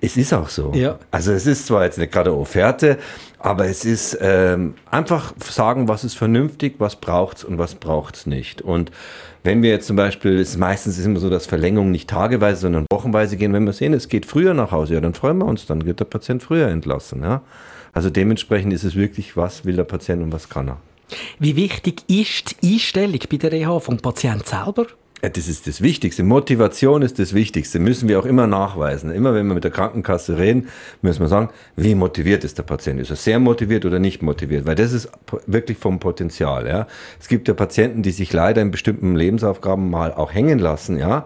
Es 0.00 0.16
ist 0.16 0.32
auch 0.32 0.48
so. 0.48 0.72
Ja. 0.74 0.98
Also 1.10 1.32
es 1.32 1.46
ist 1.46 1.66
zwar 1.66 1.84
jetzt 1.84 1.98
nicht 1.98 2.12
gerade 2.12 2.30
eine 2.30 2.38
Offerte, 2.38 2.98
aber 3.38 3.66
es 3.66 3.84
ist 3.84 4.16
ähm, 4.20 4.74
einfach 4.90 5.32
sagen, 5.40 5.88
was 5.88 6.04
ist 6.04 6.16
vernünftig, 6.16 6.76
was 6.78 6.96
braucht 6.96 7.38
es 7.38 7.44
und 7.44 7.58
was 7.58 7.74
braucht 7.74 8.16
es 8.16 8.26
nicht. 8.26 8.60
Und 8.62 8.92
wenn 9.46 9.62
wir 9.62 9.70
jetzt 9.70 9.86
zum 9.86 9.96
Beispiel, 9.96 10.38
ist 10.40 10.58
meistens 10.58 10.98
ist 10.98 11.06
immer 11.06 11.20
so, 11.20 11.30
dass 11.30 11.46
Verlängerungen 11.46 11.92
nicht 11.92 12.10
tageweise, 12.10 12.62
sondern 12.62 12.84
wochenweise 12.90 13.36
gehen. 13.36 13.52
Wenn 13.52 13.64
wir 13.64 13.72
sehen, 13.72 13.94
es 13.94 14.08
geht 14.08 14.26
früher 14.26 14.54
nach 14.54 14.72
Hause, 14.72 14.94
ja, 14.94 15.00
dann 15.00 15.14
freuen 15.14 15.38
wir 15.38 15.46
uns, 15.46 15.66
dann 15.66 15.86
wird 15.86 16.00
der 16.00 16.04
Patient 16.04 16.42
früher 16.42 16.66
entlassen. 16.68 17.22
Ja? 17.22 17.42
Also 17.92 18.10
dementsprechend 18.10 18.72
ist 18.72 18.82
es 18.82 18.96
wirklich, 18.96 19.36
was 19.36 19.64
will 19.64 19.76
der 19.76 19.84
Patient 19.84 20.22
und 20.22 20.32
was 20.32 20.48
kann 20.48 20.68
er. 20.68 20.78
Wie 21.38 21.54
wichtig 21.54 22.02
ist 22.08 22.60
die 22.60 22.74
Einstellung 22.74 23.20
bei 23.30 23.36
der 23.36 23.52
Reha 23.52 23.78
vom 23.78 23.98
Patienten 23.98 24.44
selber? 24.44 24.86
Das 25.22 25.48
ist 25.48 25.66
das 25.66 25.80
Wichtigste. 25.80 26.22
Motivation 26.22 27.00
ist 27.00 27.18
das 27.18 27.32
Wichtigste. 27.32 27.78
Müssen 27.78 28.08
wir 28.08 28.18
auch 28.18 28.26
immer 28.26 28.46
nachweisen. 28.46 29.10
Immer 29.10 29.34
wenn 29.34 29.46
wir 29.46 29.54
mit 29.54 29.64
der 29.64 29.70
Krankenkasse 29.70 30.38
reden, 30.38 30.68
müssen 31.00 31.20
wir 31.20 31.28
sagen, 31.28 31.48
wie 31.74 31.94
motiviert 31.94 32.44
ist 32.44 32.58
der 32.58 32.64
Patient? 32.64 33.00
Ist 33.00 33.10
er 33.10 33.16
sehr 33.16 33.38
motiviert 33.38 33.86
oder 33.86 33.98
nicht 33.98 34.22
motiviert? 34.22 34.66
Weil 34.66 34.74
das 34.74 34.92
ist 34.92 35.08
wirklich 35.46 35.78
vom 35.78 36.00
Potenzial. 36.00 36.68
Ja. 36.68 36.86
Es 37.18 37.28
gibt 37.28 37.48
ja 37.48 37.54
Patienten, 37.54 38.02
die 38.02 38.10
sich 38.10 38.32
leider 38.32 38.60
in 38.60 38.70
bestimmten 38.70 39.16
Lebensaufgaben 39.16 39.90
mal 39.90 40.12
auch 40.12 40.34
hängen 40.34 40.58
lassen. 40.58 40.98
Ja. 40.98 41.24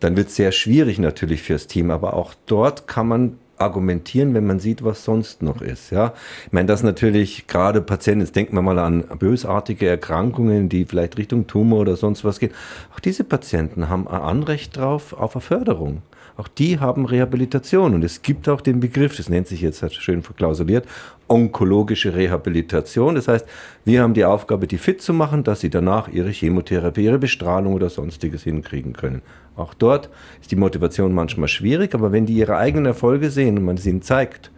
Dann 0.00 0.16
wird 0.16 0.28
es 0.28 0.36
sehr 0.36 0.50
schwierig 0.50 0.98
natürlich 0.98 1.42
fürs 1.42 1.66
Team. 1.66 1.90
Aber 1.90 2.14
auch 2.14 2.32
dort 2.46 2.88
kann 2.88 3.06
man 3.06 3.38
argumentieren, 3.58 4.34
wenn 4.34 4.46
man 4.46 4.60
sieht, 4.60 4.84
was 4.84 5.04
sonst 5.04 5.42
noch 5.42 5.60
ist. 5.60 5.90
Ja, 5.90 6.12
ich 6.46 6.52
meine, 6.52 6.66
das 6.66 6.82
natürlich 6.82 7.46
gerade 7.46 7.80
Patienten, 7.80 8.20
jetzt 8.20 8.36
denken 8.36 8.54
wir 8.54 8.62
mal 8.62 8.78
an 8.78 9.04
bösartige 9.18 9.88
Erkrankungen, 9.88 10.68
die 10.68 10.84
vielleicht 10.84 11.18
Richtung 11.18 11.46
Tumor 11.46 11.80
oder 11.80 11.96
sonst 11.96 12.24
was 12.24 12.38
gehen. 12.38 12.52
Auch 12.94 13.00
diese 13.00 13.24
Patienten 13.24 13.88
haben 13.88 14.08
ein 14.08 14.20
Anrecht 14.20 14.76
drauf 14.76 15.12
auf 15.12 15.36
eine 15.36 15.42
Förderung. 15.42 16.02
Auch 16.36 16.48
die 16.48 16.78
haben 16.78 17.06
Rehabilitation 17.06 17.94
und 17.94 18.04
es 18.04 18.20
gibt 18.20 18.48
auch 18.48 18.60
den 18.60 18.78
Begriff, 18.78 19.16
das 19.16 19.30
nennt 19.30 19.46
sich 19.46 19.62
jetzt 19.62 19.82
schön 19.94 20.22
verklausuliert, 20.22 20.86
onkologische 21.28 22.14
Rehabilitation. 22.14 23.14
Das 23.14 23.26
heißt, 23.26 23.46
wir 23.86 24.02
haben 24.02 24.12
die 24.12 24.26
Aufgabe, 24.26 24.66
die 24.66 24.76
fit 24.76 25.00
zu 25.00 25.14
machen, 25.14 25.44
dass 25.44 25.60
sie 25.60 25.70
danach 25.70 26.08
ihre 26.08 26.30
Chemotherapie, 26.30 27.04
ihre 27.04 27.18
Bestrahlung 27.18 27.72
oder 27.72 27.88
sonstiges 27.88 28.42
hinkriegen 28.42 28.92
können. 28.92 29.22
Auch 29.56 29.72
dort 29.72 30.10
ist 30.40 30.50
die 30.50 30.56
Motivation 30.56 31.14
manchmal 31.14 31.48
schwierig, 31.48 31.94
aber 31.94 32.12
wenn 32.12 32.26
die 32.26 32.34
ihre 32.34 32.58
eigenen 32.58 32.84
Erfolge 32.86 33.30
sehen 33.30 33.56
und 33.56 33.64
man 33.64 33.76
es 33.76 33.86
ihnen 33.86 34.02
zeigt, 34.02 34.50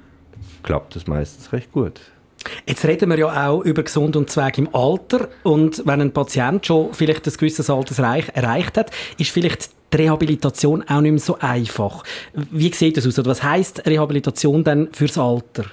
klappt 0.65 0.97
das 0.97 1.07
meistens 1.07 1.53
recht 1.53 1.71
gut. 1.71 2.01
Jetzt 2.67 2.85
reden 2.85 3.11
wir 3.11 3.19
ja 3.19 3.49
auch 3.49 3.63
über 3.63 3.83
Gesund 3.83 4.17
und 4.17 4.31
Zweig 4.31 4.59
im 4.59 4.75
Alter. 4.75 5.29
Und 5.43 5.83
wenn 5.87 6.01
ein 6.01 6.13
Patient 6.13 6.65
schon 6.65 6.93
vielleicht 6.93 7.27
ein 7.27 7.33
gewisses 7.33 7.71
Alter 7.71 8.03
erreicht 8.03 8.77
hat, 8.77 8.91
ist 9.19 9.31
vielleicht 9.31 9.71
die 9.93 9.97
Rehabilitation 9.97 10.85
auch 10.89 11.01
nicht 11.01 11.13
mehr 11.13 11.21
so 11.21 11.39
einfach. 11.39 12.05
Wie 12.35 12.73
sieht 12.73 12.97
das 12.97 13.07
aus? 13.07 13.19
Oder 13.19 13.31
was 13.31 13.43
heißt 13.43 13.87
Rehabilitation 13.87 14.65
denn 14.65 14.89
fürs 14.93 15.19
Alter? 15.19 15.65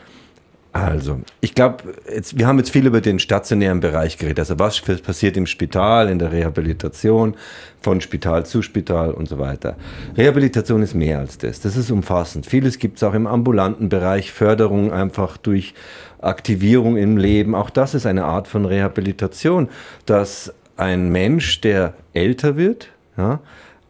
Also, 0.72 1.22
ich 1.40 1.56
glaube, 1.56 1.86
wir 2.34 2.48
haben 2.48 2.58
jetzt 2.58 2.70
viel 2.70 2.86
über 2.86 3.00
den 3.00 3.18
stationären 3.20 3.80
Bereich 3.80 4.18
geredet. 4.18 4.40
Also, 4.40 4.60
was 4.60 4.82
passiert 4.82 5.38
im 5.38 5.46
Spital, 5.46 6.10
in 6.10 6.20
der 6.20 6.34
Rehabilitation, 6.34 7.36
von 7.82 8.02
Spital 8.02 8.46
zu 8.46 8.62
Spital 8.62 9.12
und 9.12 9.30
so 9.30 9.38
weiter. 9.38 9.78
Rehabilitation 10.18 10.82
ist 10.82 10.94
mehr 10.94 11.20
als 11.20 11.38
das. 11.38 11.62
Das 11.62 11.78
ist 11.78 11.92
umfassend. 11.92 12.46
Vieles 12.46 12.78
gibt 12.78 12.98
es 12.98 13.04
auch 13.04 13.14
im 13.14 13.28
ambulanten 13.28 13.90
Bereich, 13.90 14.34
Förderung 14.34 14.92
einfach 14.92 15.38
durch 15.38 15.76
Aktivierung 16.22 16.98
im 16.98 17.18
Leben. 17.18 17.56
Auch 17.56 17.70
das 17.70 17.94
ist 17.94 18.06
eine 18.06 18.26
Art 18.26 18.48
von 18.48 18.66
Rehabilitation, 18.66 19.70
dass 20.06 20.54
ein 20.78 21.10
Mensch, 21.12 21.62
der 21.62 21.94
älter 22.14 22.58
wird, 22.58 22.90
ja, 23.18 23.40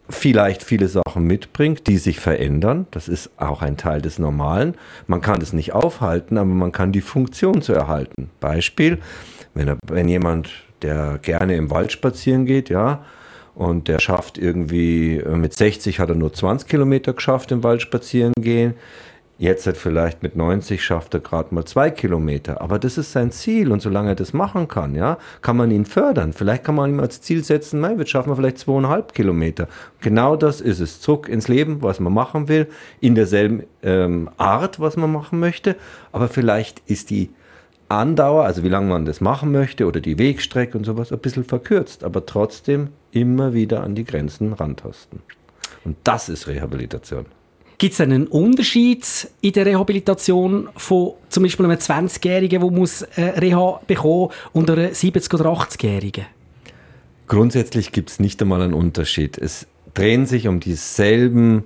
vielleicht 0.08 0.62
viele 0.62 0.88
Sachen 0.88 1.24
mitbringt, 1.24 1.86
die 1.86 1.98
sich 1.98 2.20
verändern. 2.20 2.86
Das 2.90 3.08
ist 3.08 3.30
auch 3.36 3.62
ein 3.62 3.76
Teil 3.76 4.00
des 4.00 4.18
Normalen. 4.18 4.74
Man 5.06 5.20
kann 5.20 5.40
es 5.40 5.52
nicht 5.52 5.72
aufhalten, 5.72 6.38
aber 6.38 6.48
man 6.48 6.72
kann 6.72 6.92
die 6.92 7.00
Funktion 7.00 7.62
zu 7.62 7.72
erhalten. 7.72 8.30
Beispiel, 8.40 8.98
wenn, 9.54 9.68
er, 9.68 9.78
wenn 9.86 10.08
jemand, 10.08 10.50
der 10.82 11.18
gerne 11.22 11.56
im 11.56 11.70
Wald 11.70 11.90
spazieren 11.90 12.46
geht, 12.46 12.68
ja, 12.68 13.04
und 13.54 13.88
der 13.88 14.00
schafft 14.00 14.36
irgendwie, 14.36 15.16
äh, 15.16 15.34
mit 15.34 15.54
60 15.54 15.98
hat 15.98 16.10
er 16.10 16.14
nur 16.14 16.32
20 16.32 16.68
Kilometer 16.68 17.14
geschafft 17.14 17.50
im 17.52 17.64
Wald 17.64 17.80
spazieren 17.80 18.34
gehen. 18.38 18.74
Jetzt 19.38 19.66
hat 19.66 19.76
vielleicht 19.76 20.22
mit 20.22 20.34
90 20.34 20.82
schafft 20.82 21.12
er 21.12 21.20
gerade 21.20 21.54
mal 21.54 21.66
zwei 21.66 21.90
Kilometer. 21.90 22.62
Aber 22.62 22.78
das 22.78 22.96
ist 22.96 23.12
sein 23.12 23.30
Ziel. 23.30 23.70
Und 23.70 23.82
solange 23.82 24.10
er 24.10 24.14
das 24.14 24.32
machen 24.32 24.66
kann, 24.66 24.94
ja, 24.94 25.18
kann 25.42 25.58
man 25.58 25.70
ihn 25.70 25.84
fördern. 25.84 26.32
Vielleicht 26.32 26.64
kann 26.64 26.74
man 26.74 26.90
ihm 26.90 27.00
als 27.00 27.20
Ziel 27.20 27.44
setzen, 27.44 27.80
nein, 27.80 27.98
jetzt 27.98 28.10
schaffen 28.10 28.30
wir 28.30 28.36
vielleicht 28.36 28.58
zweieinhalb 28.58 29.12
Kilometer. 29.12 29.68
Genau 30.00 30.36
das 30.36 30.62
ist 30.62 30.80
es. 30.80 31.02
Zurück 31.02 31.28
ins 31.28 31.48
Leben, 31.48 31.82
was 31.82 32.00
man 32.00 32.14
machen 32.14 32.48
will, 32.48 32.66
in 33.00 33.14
derselben 33.14 33.64
ähm, 33.82 34.30
Art, 34.38 34.80
was 34.80 34.96
man 34.96 35.12
machen 35.12 35.38
möchte. 35.38 35.76
Aber 36.12 36.28
vielleicht 36.28 36.80
ist 36.86 37.10
die 37.10 37.28
Andauer, 37.90 38.44
also 38.44 38.64
wie 38.64 38.70
lange 38.70 38.88
man 38.88 39.04
das 39.04 39.20
machen 39.20 39.52
möchte 39.52 39.86
oder 39.86 40.00
die 40.00 40.18
Wegstrecke 40.18 40.78
und 40.78 40.84
sowas, 40.84 41.12
ein 41.12 41.18
bisschen 41.18 41.44
verkürzt, 41.44 42.04
aber 42.04 42.24
trotzdem 42.24 42.88
immer 43.12 43.52
wieder 43.52 43.82
an 43.82 43.94
die 43.94 44.04
Grenzen 44.04 44.54
rantasten. 44.54 45.20
Und 45.84 45.96
das 46.04 46.28
ist 46.30 46.48
Rehabilitation. 46.48 47.26
Gibt 47.78 47.92
es 47.92 48.00
einen 48.00 48.26
Unterschied 48.26 49.28
in 49.42 49.52
der 49.52 49.66
Rehabilitation 49.66 50.68
von 50.76 51.12
zum 51.28 51.42
Beispiel 51.42 51.66
einem 51.66 51.76
20-Jährigen, 51.76 52.60
der 52.60 52.70
muss 52.70 53.02
äh, 53.02 53.22
Reha 53.36 53.80
bekommen 53.86 54.30
und 54.54 54.70
einem 54.70 54.92
70- 54.92 55.34
oder 55.34 55.50
80-Jährigen? 55.50 56.24
Grundsätzlich 57.26 57.92
gibt 57.92 58.10
es 58.10 58.20
nicht 58.20 58.40
einmal 58.40 58.62
einen 58.62 58.72
Unterschied. 58.72 59.36
Es 59.36 59.66
drehen 59.92 60.24
sich 60.24 60.48
um 60.48 60.60
dieselben 60.60 61.64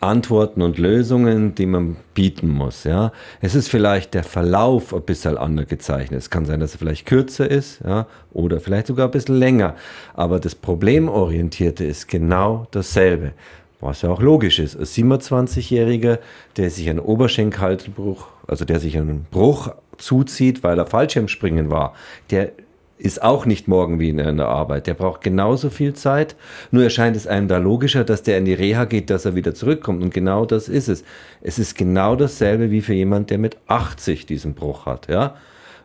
Antworten 0.00 0.62
und 0.62 0.78
Lösungen, 0.78 1.54
die 1.54 1.66
man 1.66 1.96
bieten 2.14 2.48
muss. 2.48 2.84
Ja. 2.84 3.12
Es 3.42 3.54
ist 3.54 3.68
vielleicht 3.68 4.14
der 4.14 4.24
Verlauf 4.24 4.94
ein 4.94 5.02
bisschen 5.02 5.36
anders 5.36 5.68
gezeichnet. 5.68 6.20
Es 6.20 6.30
kann 6.30 6.46
sein, 6.46 6.60
dass 6.60 6.72
er 6.72 6.78
vielleicht 6.78 7.04
kürzer 7.04 7.50
ist 7.50 7.80
ja, 7.84 8.06
oder 8.32 8.60
vielleicht 8.60 8.86
sogar 8.86 9.08
ein 9.08 9.10
bisschen 9.10 9.36
länger. 9.36 9.76
Aber 10.14 10.40
das 10.40 10.54
Problemorientierte 10.54 11.84
ist 11.84 12.08
genau 12.08 12.66
dasselbe. 12.70 13.32
Was 13.80 14.02
ja 14.02 14.10
auch 14.10 14.20
logisch 14.20 14.58
ist. 14.58 14.76
Ein 14.76 14.84
27-Jähriger, 14.84 16.18
der 16.56 16.70
sich 16.70 16.88
einen 16.90 16.98
Oberschenkelhaltebruch, 16.98 18.26
also 18.46 18.64
der 18.64 18.78
sich 18.78 18.98
einen 18.98 19.26
Bruch 19.30 19.72
zuzieht, 19.96 20.62
weil 20.62 20.78
er 20.78 20.86
Fallschirmspringen 20.86 21.70
war, 21.70 21.94
der 22.30 22.52
ist 22.98 23.22
auch 23.22 23.46
nicht 23.46 23.66
morgen 23.66 23.98
wie 23.98 24.10
in 24.10 24.18
der 24.18 24.48
Arbeit. 24.48 24.86
Der 24.86 24.92
braucht 24.92 25.22
genauso 25.22 25.70
viel 25.70 25.94
Zeit. 25.94 26.36
Nur 26.70 26.84
erscheint 26.84 27.16
es 27.16 27.26
einem 27.26 27.48
da 27.48 27.56
logischer, 27.56 28.04
dass 28.04 28.22
der 28.22 28.36
in 28.36 28.44
die 28.44 28.52
Reha 28.52 28.84
geht, 28.84 29.08
dass 29.08 29.24
er 29.24 29.34
wieder 29.34 29.54
zurückkommt. 29.54 30.02
Und 30.02 30.12
genau 30.12 30.44
das 30.44 30.68
ist 30.68 30.88
es. 30.88 31.02
Es 31.40 31.58
ist 31.58 31.76
genau 31.76 32.14
dasselbe 32.14 32.70
wie 32.70 32.82
für 32.82 32.92
jemand, 32.92 33.30
der 33.30 33.38
mit 33.38 33.56
80 33.68 34.26
diesen 34.26 34.52
Bruch 34.52 34.84
hat. 34.84 35.08
Ja? 35.08 35.36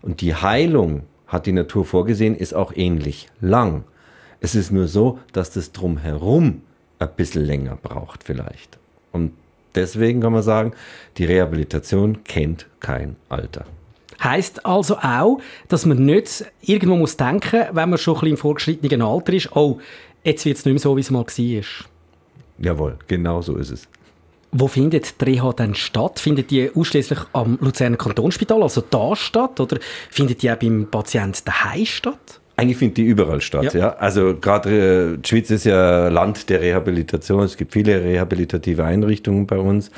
Und 0.02 0.20
die 0.20 0.36
Heilung, 0.36 1.04
hat 1.28 1.46
die 1.46 1.54
Natur 1.54 1.86
vorgesehen, 1.86 2.36
ist 2.36 2.54
auch 2.54 2.74
ähnlich 2.76 3.30
lang. 3.42 3.86
Es 4.42 4.54
ist 4.54 4.72
nur 4.72 4.88
so, 4.88 5.20
dass 5.32 5.52
das 5.52 5.72
drumherum 5.72 6.62
ein 7.08 7.16
bisschen 7.16 7.46
länger 7.46 7.78
braucht 7.82 8.24
vielleicht. 8.24 8.78
Und 9.12 9.34
deswegen 9.76 10.22
kann 10.22 10.34
man 10.34 10.44
sagen, 10.44 10.74
die 11.18 11.26
Rehabilitation 11.26 12.24
kennt 12.24 12.68
kein 12.80 13.16
Alter. 13.30 13.66
Heißt 14.24 14.66
also 14.66 14.98
auch, 14.98 15.40
dass 15.68 15.86
man 15.86 16.06
nicht 16.06 16.46
irgendwo 16.62 16.96
muss 16.96 17.18
denken, 17.18 17.66
wenn 17.72 17.90
man 17.90 17.98
schon 17.98 18.16
ein 18.16 18.20
bisschen 18.22 18.32
im 18.32 18.38
fortgeschrittenen 18.38 19.02
Alter 19.02 19.34
ist, 19.34 19.56
oh, 19.56 19.80
jetzt 20.24 20.46
wird 20.46 20.58
es 20.58 20.66
nicht 20.66 20.74
mehr 20.74 20.80
so, 20.80 20.96
wie 20.96 21.02
es 21.02 21.12
mal 21.12 21.26
war. 21.26 21.64
Jawohl, 22.58 22.98
genau 23.08 23.42
so 23.42 23.58
ist 23.58 23.72
es. 23.72 23.88
Wo 24.52 24.68
findet 24.70 25.20
die 25.20 25.26
Reha 25.26 25.52
denn 25.52 25.76
statt? 25.76 26.20
Findet 26.20 26.50
die 26.50 26.72
ausschließlich 26.74 27.20
am 27.34 27.58
Luzerner 27.60 27.98
Kantonsspital, 27.98 28.64
also 28.64 28.82
da 28.90 29.14
statt, 29.16 29.60
oder 29.60 29.80
findet 30.10 30.42
die 30.42 30.50
auch 30.50 30.56
beim 30.56 30.88
Patienten 30.90 31.42
daheim 31.44 31.86
statt? 31.86 32.40
Eigentlich 32.58 32.78
findet 32.78 32.98
die 32.98 33.04
überall 33.04 33.42
statt, 33.42 33.74
ja. 33.74 33.80
ja. 33.80 33.96
Also 33.98 34.36
gerade 34.36 35.16
äh, 35.16 35.18
die 35.18 35.28
Schweiz 35.28 35.50
ist 35.50 35.66
ja 35.66 36.08
Land 36.08 36.50
der 36.50 36.62
Rehabilitation. 36.62 37.44
Es 37.44 37.58
gibt 37.58 37.74
viele 37.74 38.02
rehabilitative 38.02 38.84
Einrichtungen 38.84 39.46
bei 39.46 39.58
uns. 39.58 39.92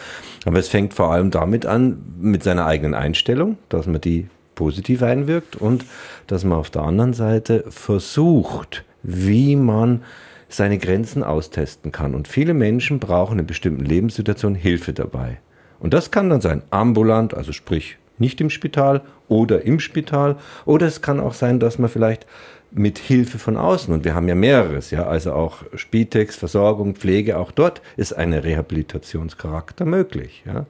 Aber 0.45 0.57
es 0.57 0.67
fängt 0.67 0.93
vor 0.93 1.11
allem 1.11 1.29
damit 1.29 1.65
an, 1.67 2.01
mit 2.19 2.43
seiner 2.43 2.65
eigenen 2.65 2.95
Einstellung, 2.95 3.57
dass 3.69 3.85
man 3.85 4.01
die 4.01 4.27
positiv 4.55 5.03
einwirkt 5.03 5.55
und 5.55 5.85
dass 6.25 6.43
man 6.43 6.57
auf 6.57 6.71
der 6.71 6.81
anderen 6.81 7.13
Seite 7.13 7.63
versucht, 7.69 8.83
wie 9.03 9.55
man 9.55 10.01
seine 10.49 10.79
Grenzen 10.79 11.23
austesten 11.23 11.91
kann. 11.91 12.15
Und 12.15 12.27
viele 12.27 12.55
Menschen 12.55 12.99
brauchen 12.99 13.37
in 13.37 13.45
bestimmten 13.45 13.85
Lebenssituationen 13.85 14.57
Hilfe 14.57 14.93
dabei. 14.93 15.37
Und 15.79 15.93
das 15.93 16.09
kann 16.09 16.29
dann 16.29 16.41
sein 16.41 16.63
ambulant, 16.71 17.35
also 17.35 17.51
sprich 17.51 17.97
nicht 18.17 18.41
im 18.41 18.49
Spital 18.49 19.01
oder 19.27 19.63
im 19.63 19.79
Spital. 19.79 20.37
Oder 20.65 20.87
es 20.87 21.01
kann 21.01 21.19
auch 21.19 21.33
sein, 21.33 21.59
dass 21.59 21.79
man 21.79 21.89
vielleicht 21.89 22.25
mit 22.71 22.97
Hilfe 22.97 23.39
von 23.39 23.57
außen, 23.57 23.93
und 23.93 24.03
wir 24.03 24.13
haben 24.13 24.27
ja 24.27 24.35
mehreres, 24.35 24.91
ja, 24.91 25.07
also 25.07 25.33
auch 25.33 25.63
Spitex, 25.75 26.35
Versorgung, 26.35 26.95
Pflege, 26.95 27.37
auch 27.37 27.51
dort 27.51 27.81
ist 27.95 28.13
ein 28.13 28.33
Rehabilitationscharakter 28.33 29.85
möglich. 29.85 30.43
Ja. 30.45 30.65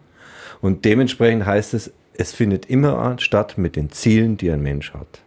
Und 0.62 0.86
dementsprechend 0.86 1.46
heißt 1.46 1.74
es, 1.74 1.92
es 2.13 2.34
findet 2.34 2.68
immer 2.68 3.18
statt 3.20 3.58
mit 3.58 3.75
den 3.75 3.92
Zielen, 3.92 4.38
die 4.38 4.51
ein 4.51 4.62
Mensch 4.62 4.94
hat. 4.94 5.22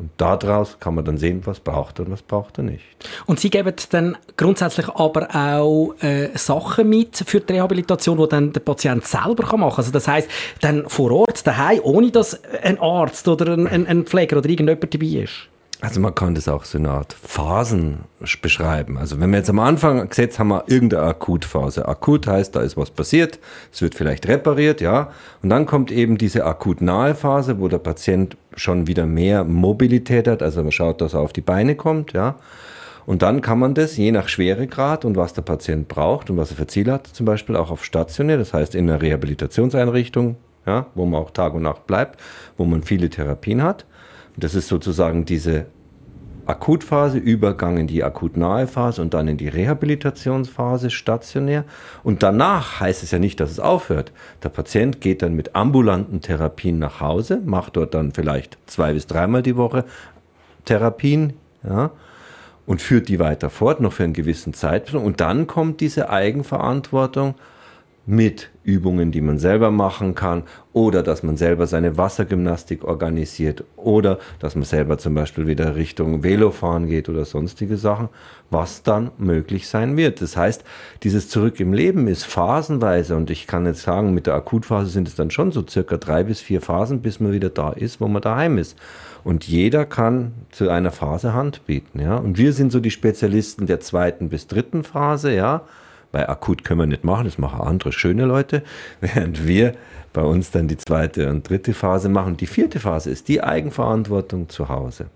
Und 0.00 0.10
daraus 0.16 0.78
kann 0.80 0.94
man 0.94 1.04
dann 1.04 1.18
sehen, 1.18 1.42
was 1.44 1.60
braucht 1.60 1.98
er 1.98 2.06
und 2.06 2.12
was 2.12 2.22
braucht 2.22 2.56
er 2.56 2.64
nicht. 2.64 2.82
Und 3.26 3.38
Sie 3.38 3.50
geben 3.50 3.74
dann 3.90 4.16
grundsätzlich 4.34 4.88
aber 4.88 5.28
auch 5.34 5.94
äh, 6.00 6.30
Sachen 6.38 6.88
mit 6.88 7.22
für 7.26 7.40
die 7.40 7.52
Rehabilitation, 7.52 8.16
die 8.16 8.28
dann 8.28 8.50
der 8.50 8.60
Patient 8.60 9.04
selber 9.04 9.44
kann 9.44 9.60
machen 9.60 9.72
kann. 9.72 9.76
Also 9.76 9.90
das 9.92 10.08
heißt, 10.08 10.30
dann 10.62 10.88
vor 10.88 11.10
Ort, 11.10 11.46
daheim, 11.46 11.80
ohne 11.82 12.10
dass 12.10 12.40
ein 12.62 12.80
Arzt 12.80 13.28
oder 13.28 13.52
ein, 13.52 13.66
ein, 13.66 13.86
ein 13.86 14.04
Pfleger 14.06 14.38
oder 14.38 14.48
irgendjemand 14.48 14.94
dabei 14.94 15.06
ist. 15.24 15.48
Also 15.82 15.98
man 15.98 16.14
kann 16.14 16.34
das 16.34 16.46
auch 16.46 16.64
so 16.64 16.76
eine 16.76 16.90
Art 16.90 17.14
Phasen 17.14 18.00
beschreiben. 18.42 18.98
Also 18.98 19.18
wenn 19.18 19.30
wir 19.30 19.38
jetzt 19.38 19.48
am 19.48 19.60
Anfang 19.60 20.06
gesetzt 20.08 20.38
haben, 20.38 20.48
wir 20.48 20.64
irgendeine 20.66 21.04
Akutphase. 21.04 21.88
Akut 21.88 22.26
heißt, 22.26 22.54
da 22.54 22.60
ist 22.60 22.76
was 22.76 22.90
passiert, 22.90 23.38
es 23.72 23.80
wird 23.80 23.94
vielleicht 23.94 24.28
repariert, 24.28 24.82
ja. 24.82 25.10
Und 25.42 25.48
dann 25.48 25.64
kommt 25.64 25.90
eben 25.90 26.18
diese 26.18 26.44
akut-nahe 26.44 27.14
Phase, 27.14 27.60
wo 27.60 27.68
der 27.68 27.78
Patient 27.78 28.36
schon 28.56 28.86
wieder 28.88 29.06
mehr 29.06 29.44
Mobilität 29.44 30.28
hat, 30.28 30.42
also 30.42 30.62
man 30.62 30.72
schaut, 30.72 31.00
dass 31.00 31.14
er 31.14 31.20
auf 31.20 31.32
die 31.32 31.40
Beine 31.40 31.76
kommt, 31.76 32.12
ja. 32.12 32.36
Und 33.06 33.22
dann 33.22 33.40
kann 33.40 33.58
man 33.58 33.74
das 33.74 33.96
je 33.96 34.12
nach 34.12 34.28
Schweregrad 34.28 35.06
und 35.06 35.16
was 35.16 35.32
der 35.32 35.42
Patient 35.42 35.88
braucht 35.88 36.28
und 36.28 36.36
was 36.36 36.50
er 36.50 36.58
für 36.58 36.66
Ziele 36.66 36.92
hat, 36.92 37.06
zum 37.06 37.24
Beispiel 37.24 37.56
auch 37.56 37.70
auf 37.70 37.84
stationär, 37.86 38.36
das 38.36 38.52
heißt 38.52 38.74
in 38.74 38.88
einer 38.88 39.00
Rehabilitationseinrichtung, 39.00 40.36
ja, 40.66 40.86
wo 40.94 41.06
man 41.06 41.22
auch 41.22 41.30
Tag 41.30 41.54
und 41.54 41.62
Nacht 41.62 41.86
bleibt, 41.86 42.20
wo 42.58 42.66
man 42.66 42.82
viele 42.82 43.08
Therapien 43.08 43.62
hat. 43.62 43.86
Das 44.40 44.54
ist 44.54 44.68
sozusagen 44.68 45.24
diese 45.24 45.66
Akutphase, 46.46 47.18
Übergang 47.18 47.76
in 47.78 47.86
die 47.86 48.02
akutnahe 48.02 48.66
Phase 48.66 49.00
und 49.02 49.14
dann 49.14 49.28
in 49.28 49.36
die 49.36 49.48
Rehabilitationsphase 49.48 50.90
stationär. 50.90 51.64
Und 52.02 52.22
danach 52.22 52.80
heißt 52.80 53.02
es 53.02 53.12
ja 53.12 53.18
nicht, 53.18 53.38
dass 53.38 53.50
es 53.50 53.60
aufhört. 53.60 54.12
Der 54.42 54.48
Patient 54.48 55.00
geht 55.00 55.22
dann 55.22 55.34
mit 55.34 55.54
ambulanten 55.54 56.20
Therapien 56.20 56.78
nach 56.78 57.00
Hause, 57.00 57.40
macht 57.44 57.76
dort 57.76 57.94
dann 57.94 58.12
vielleicht 58.12 58.58
zwei 58.66 58.94
bis 58.94 59.06
dreimal 59.06 59.42
die 59.42 59.56
Woche 59.56 59.84
Therapien, 60.64 61.34
ja, 61.62 61.90
und 62.66 62.82
führt 62.82 63.08
die 63.08 63.18
weiter 63.18 63.50
fort, 63.50 63.80
noch 63.80 63.92
für 63.92 64.04
einen 64.04 64.12
gewissen 64.12 64.54
Zeitpunkt. 64.54 65.06
Und 65.06 65.20
dann 65.20 65.46
kommt 65.46 65.80
diese 65.80 66.10
Eigenverantwortung 66.10 67.34
mit 68.06 68.50
Übungen, 68.64 69.12
die 69.12 69.20
man 69.20 69.38
selber 69.38 69.70
machen 69.70 70.14
kann 70.14 70.44
oder 70.72 71.02
dass 71.02 71.22
man 71.22 71.36
selber 71.36 71.66
seine 71.66 71.96
Wassergymnastik 71.96 72.84
organisiert 72.84 73.64
oder 73.76 74.18
dass 74.38 74.54
man 74.54 74.64
selber 74.64 74.98
zum 74.98 75.14
Beispiel 75.14 75.46
wieder 75.46 75.76
Richtung 75.76 76.22
Velofahren 76.22 76.86
geht 76.86 77.08
oder 77.08 77.24
sonstige 77.24 77.76
Sachen, 77.76 78.08
was 78.50 78.82
dann 78.82 79.10
möglich 79.18 79.68
sein 79.68 79.96
wird. 79.96 80.20
Das 80.22 80.36
heißt, 80.36 80.64
dieses 81.02 81.28
Zurück 81.28 81.60
im 81.60 81.72
Leben 81.72 82.08
ist 82.08 82.24
phasenweise 82.24 83.16
und 83.16 83.30
ich 83.30 83.46
kann 83.46 83.66
jetzt 83.66 83.82
sagen, 83.82 84.14
mit 84.14 84.26
der 84.26 84.34
Akutphase 84.34 84.90
sind 84.90 85.06
es 85.06 85.14
dann 85.14 85.30
schon 85.30 85.52
so 85.52 85.64
circa 85.66 85.96
drei 85.96 86.24
bis 86.24 86.40
vier 86.40 86.60
Phasen, 86.60 87.02
bis 87.02 87.20
man 87.20 87.32
wieder 87.32 87.50
da 87.50 87.70
ist, 87.70 88.00
wo 88.00 88.08
man 88.08 88.22
daheim 88.22 88.58
ist. 88.58 88.78
Und 89.22 89.46
jeder 89.46 89.84
kann 89.84 90.32
zu 90.50 90.70
einer 90.70 90.90
Phase 90.90 91.34
Hand 91.34 91.66
bieten, 91.66 92.00
ja. 92.00 92.16
Und 92.16 92.38
wir 92.38 92.54
sind 92.54 92.72
so 92.72 92.80
die 92.80 92.90
Spezialisten 92.90 93.66
der 93.66 93.80
zweiten 93.80 94.30
bis 94.30 94.46
dritten 94.46 94.82
Phase, 94.82 95.34
ja 95.34 95.62
weil 96.12 96.26
akut 96.26 96.64
können 96.64 96.80
wir 96.80 96.86
nicht 96.86 97.04
machen, 97.04 97.24
das 97.24 97.38
machen 97.38 97.60
andere 97.60 97.92
schöne 97.92 98.24
Leute, 98.24 98.62
während 99.00 99.46
wir 99.46 99.74
bei 100.12 100.22
uns 100.22 100.50
dann 100.50 100.68
die 100.68 100.76
zweite 100.76 101.30
und 101.30 101.48
dritte 101.48 101.72
Phase 101.74 102.08
machen. 102.08 102.36
Die 102.36 102.46
vierte 102.46 102.80
Phase 102.80 103.10
ist 103.10 103.28
die 103.28 103.42
Eigenverantwortung 103.42 104.48
zu 104.48 104.68
Hause. 104.68 105.06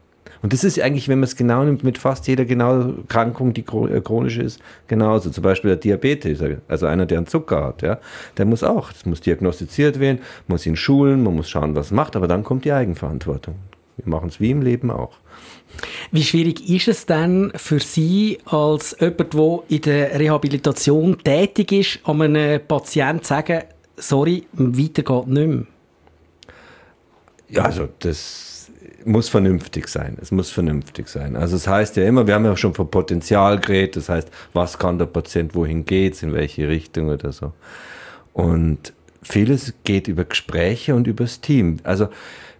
Und 0.44 0.52
das 0.52 0.62
ist 0.62 0.78
eigentlich, 0.78 1.08
wenn 1.08 1.20
man 1.20 1.24
es 1.24 1.36
genau 1.36 1.64
nimmt, 1.64 1.84
mit 1.84 1.96
fast 1.96 2.28
jeder 2.28 2.44
genau 2.44 2.92
Krankung, 3.08 3.54
die 3.54 3.62
äh, 3.62 4.00
chronisch 4.02 4.36
ist, 4.36 4.60
genauso. 4.88 5.30
Zum 5.30 5.42
Beispiel 5.42 5.70
der 5.70 5.78
Diabetes, 5.78 6.38
also 6.68 6.84
einer, 6.84 7.06
der 7.06 7.16
einen 7.16 7.26
Zucker 7.26 7.64
hat, 7.64 7.80
ja, 7.80 7.98
der 8.36 8.44
muss 8.44 8.62
auch, 8.62 8.92
das 8.92 9.06
muss 9.06 9.22
diagnostiziert 9.22 10.00
werden, 10.00 10.18
muss 10.46 10.66
ihn 10.66 10.76
schulen, 10.76 11.22
man 11.22 11.34
muss 11.34 11.48
schauen, 11.48 11.74
was 11.74 11.92
macht, 11.92 12.14
aber 12.14 12.28
dann 12.28 12.44
kommt 12.44 12.66
die 12.66 12.72
Eigenverantwortung. 12.72 13.54
Wir 13.96 14.10
machen 14.10 14.28
es 14.28 14.38
wie 14.38 14.50
im 14.50 14.60
Leben 14.60 14.90
auch. 14.90 15.16
Wie 16.10 16.22
schwierig 16.22 16.68
ist 16.68 16.88
es 16.88 17.06
denn 17.06 17.52
für 17.56 17.80
Sie, 17.80 18.38
als 18.46 18.96
jemand, 19.00 19.34
der 19.34 19.62
in 19.68 19.80
der 19.82 20.18
Rehabilitation 20.18 21.18
tätig 21.22 21.72
ist, 21.72 22.00
an 22.04 22.22
einem 22.22 22.60
Patienten 22.66 23.22
zu 23.22 23.28
sagen, 23.28 23.62
sorry, 23.96 24.44
weiter 24.52 25.02
geht 25.02 25.26
nicht 25.26 25.46
mehr? 25.48 25.64
Ja, 27.48 27.64
also 27.64 27.88
das 27.98 28.70
muss 29.04 29.28
vernünftig 29.28 29.88
sein. 29.88 30.16
Es 30.20 30.30
muss 30.30 30.50
vernünftig 30.50 31.08
sein. 31.08 31.36
Also 31.36 31.56
es 31.56 31.64
das 31.64 31.72
heißt 31.72 31.96
ja 31.96 32.04
immer, 32.04 32.26
wir 32.26 32.34
haben 32.34 32.44
ja 32.44 32.56
schon 32.56 32.74
von 32.74 32.90
Potenzial 32.90 33.60
geredet, 33.60 33.96
das 33.96 34.08
heißt, 34.08 34.28
was 34.52 34.78
kann 34.78 34.98
der 34.98 35.06
Patient, 35.06 35.54
wohin 35.54 35.84
geht 35.84 36.22
in 36.22 36.32
welche 36.32 36.68
Richtung 36.68 37.08
oder 37.08 37.32
so. 37.32 37.52
Und 38.32 38.92
vieles 39.22 39.74
geht 39.84 40.08
über 40.08 40.24
Gespräche 40.24 40.94
und 40.94 41.06
übers 41.06 41.40
Team. 41.40 41.78
Also 41.84 42.08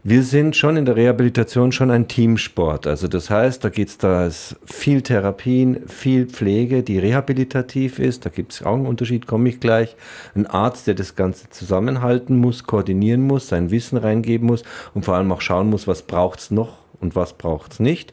wir 0.07 0.23
sind 0.23 0.55
schon 0.55 0.77
in 0.77 0.85
der 0.85 0.97
Rehabilitation 0.97 1.73
schon 1.73 1.91
ein 1.91 2.09
Teamsport. 2.09 2.87
Also 2.87 3.09
das 3.09 3.31
heißt, 3.31 3.65
da 3.65 3.71
geht 3.71 3.89
es 3.89 3.97
da 3.97 4.27
ist 4.27 4.55
viel 4.67 5.01
Therapien, 5.01 5.89
viel 5.89 6.27
Pflege, 6.27 6.83
die 6.83 6.99
rehabilitativ 6.99 7.99
ist. 7.99 8.27
Da 8.27 8.29
gibt 8.31 8.53
es 8.53 8.63
auch 8.63 8.75
einen 8.75 8.87
Unterschied, 8.87 9.27
komme 9.27 9.49
ich 9.49 9.61
gleich. 9.61 9.97
Ein 10.35 10.47
Arzt, 10.47 10.87
der 10.87 10.95
das 10.95 11.17
Ganze 11.17 11.49
zusammenhalten 11.49 12.37
muss, 12.37 12.65
koordinieren 12.65 13.23
muss, 13.23 13.49
sein 13.49 13.71
Wissen 13.71 13.97
reingeben 13.97 14.47
muss 14.47 14.63
und 14.93 15.07
vor 15.07 15.15
allem 15.15 15.33
auch 15.33 15.41
schauen 15.41 15.71
muss, 15.71 15.89
was 15.89 16.03
braucht 16.03 16.39
es 16.39 16.51
noch 16.51 16.77
und 17.01 17.17
was 17.17 17.33
braucht 17.33 17.73
es 17.73 17.81
nicht. 17.81 18.13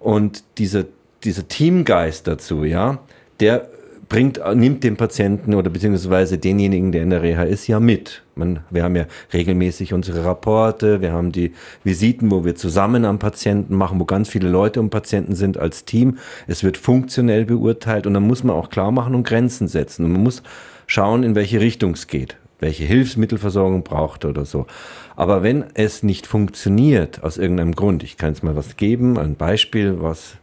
Und 0.00 0.42
dieser, 0.58 0.84
dieser 1.22 1.46
Teamgeist 1.46 2.26
dazu, 2.26 2.64
ja, 2.64 2.98
der 3.38 3.70
bringt, 4.10 4.40
nimmt 4.54 4.84
den 4.84 4.96
Patienten 4.96 5.54
oder 5.54 5.70
beziehungsweise 5.70 6.36
denjenigen, 6.36 6.92
der 6.92 7.02
in 7.04 7.10
der 7.10 7.22
Reha 7.22 7.44
ist, 7.44 7.66
ja 7.68 7.80
mit. 7.80 8.22
Man, 8.34 8.58
wir 8.68 8.82
haben 8.82 8.96
ja 8.96 9.06
regelmäßig 9.32 9.94
unsere 9.94 10.24
Rapporte, 10.24 11.00
wir 11.00 11.12
haben 11.12 11.32
die 11.32 11.52
Visiten, 11.84 12.30
wo 12.30 12.44
wir 12.44 12.56
zusammen 12.56 13.06
am 13.06 13.18
Patienten 13.18 13.74
machen, 13.74 13.98
wo 13.98 14.04
ganz 14.04 14.28
viele 14.28 14.50
Leute 14.50 14.80
um 14.80 14.90
Patienten 14.90 15.34
sind 15.34 15.56
als 15.56 15.86
Team. 15.86 16.18
Es 16.46 16.62
wird 16.64 16.76
funktionell 16.76 17.46
beurteilt 17.46 18.06
und 18.06 18.12
dann 18.12 18.26
muss 18.26 18.44
man 18.44 18.54
auch 18.54 18.68
klar 18.68 18.90
machen 18.90 19.14
und 19.14 19.26
Grenzen 19.26 19.68
setzen. 19.68 20.04
Und 20.04 20.12
man 20.12 20.24
muss 20.24 20.42
schauen, 20.86 21.22
in 21.22 21.34
welche 21.36 21.60
Richtung 21.60 21.92
es 21.92 22.08
geht, 22.08 22.36
welche 22.58 22.84
Hilfsmittelversorgung 22.84 23.84
braucht 23.84 24.24
oder 24.24 24.44
so. 24.44 24.66
Aber 25.14 25.44
wenn 25.44 25.64
es 25.74 26.02
nicht 26.02 26.26
funktioniert 26.26 27.22
aus 27.22 27.38
irgendeinem 27.38 27.76
Grund, 27.76 28.02
ich 28.02 28.16
kann 28.16 28.30
jetzt 28.30 28.42
mal 28.42 28.56
was 28.56 28.76
geben, 28.76 29.18
ein 29.18 29.36
Beispiel, 29.36 29.98
was 30.00 30.36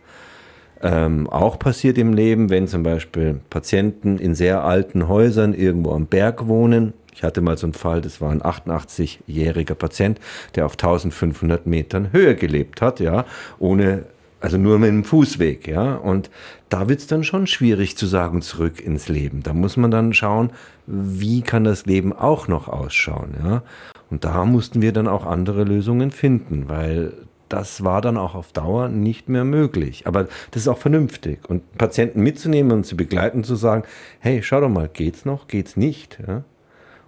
ähm, 0.81 1.27
auch 1.27 1.59
passiert 1.59 1.97
im 1.97 2.13
Leben, 2.13 2.49
wenn 2.49 2.67
zum 2.67 2.83
Beispiel 2.83 3.39
Patienten 3.49 4.17
in 4.17 4.35
sehr 4.35 4.63
alten 4.63 5.07
Häusern 5.07 5.53
irgendwo 5.53 5.91
am 5.91 6.05
Berg 6.05 6.47
wohnen. 6.47 6.93
Ich 7.13 7.23
hatte 7.23 7.41
mal 7.41 7.57
so 7.57 7.65
einen 7.65 7.73
Fall, 7.73 8.01
das 8.01 8.21
war 8.21 8.29
ein 8.29 8.41
88-jähriger 8.41 9.73
Patient, 9.73 10.19
der 10.55 10.65
auf 10.65 10.73
1500 10.73 11.65
Metern 11.65 12.11
Höhe 12.11 12.35
gelebt 12.35 12.81
hat, 12.81 12.99
ja, 12.99 13.25
ohne, 13.57 14.03
also 14.39 14.57
nur 14.59 14.77
mit 14.77 14.89
dem 14.89 15.03
Fußweg, 15.03 15.67
ja. 15.67 15.95
Und 15.95 16.29
da 16.69 16.89
wird 16.89 16.99
es 16.99 17.07
dann 17.07 17.23
schon 17.23 17.47
schwierig 17.47 17.97
zu 17.97 18.05
sagen, 18.05 18.43
zurück 18.43 18.79
ins 18.79 19.07
Leben. 19.07 19.41
Da 19.41 19.53
muss 19.53 19.77
man 19.77 19.89
dann 19.89 20.13
schauen, 20.13 20.51
wie 20.85 21.41
kann 21.41 21.63
das 21.63 21.87
Leben 21.87 22.13
auch 22.13 22.47
noch 22.47 22.67
ausschauen, 22.67 23.33
ja. 23.43 23.63
Und 24.11 24.23
da 24.23 24.45
mussten 24.45 24.81
wir 24.81 24.93
dann 24.93 25.07
auch 25.07 25.25
andere 25.25 25.63
Lösungen 25.63 26.11
finden, 26.11 26.65
weil 26.69 27.13
das 27.49 27.83
war 27.83 28.01
dann 28.01 28.17
auch 28.17 28.35
auf 28.35 28.51
Dauer 28.51 28.89
nicht 28.89 29.29
mehr 29.29 29.43
möglich. 29.43 30.07
Aber 30.07 30.25
das 30.51 30.63
ist 30.63 30.67
auch 30.67 30.77
vernünftig. 30.77 31.39
Und 31.47 31.77
Patienten 31.77 32.21
mitzunehmen 32.21 32.71
und 32.71 32.85
zu 32.85 32.97
begleiten, 32.97 33.43
zu 33.43 33.55
sagen, 33.55 33.83
hey, 34.19 34.41
schau 34.43 34.61
doch 34.61 34.69
mal, 34.69 34.89
geht's 34.91 35.25
noch, 35.25 35.47
geht's 35.47 35.77
nicht? 35.77 36.19
Ja? 36.25 36.43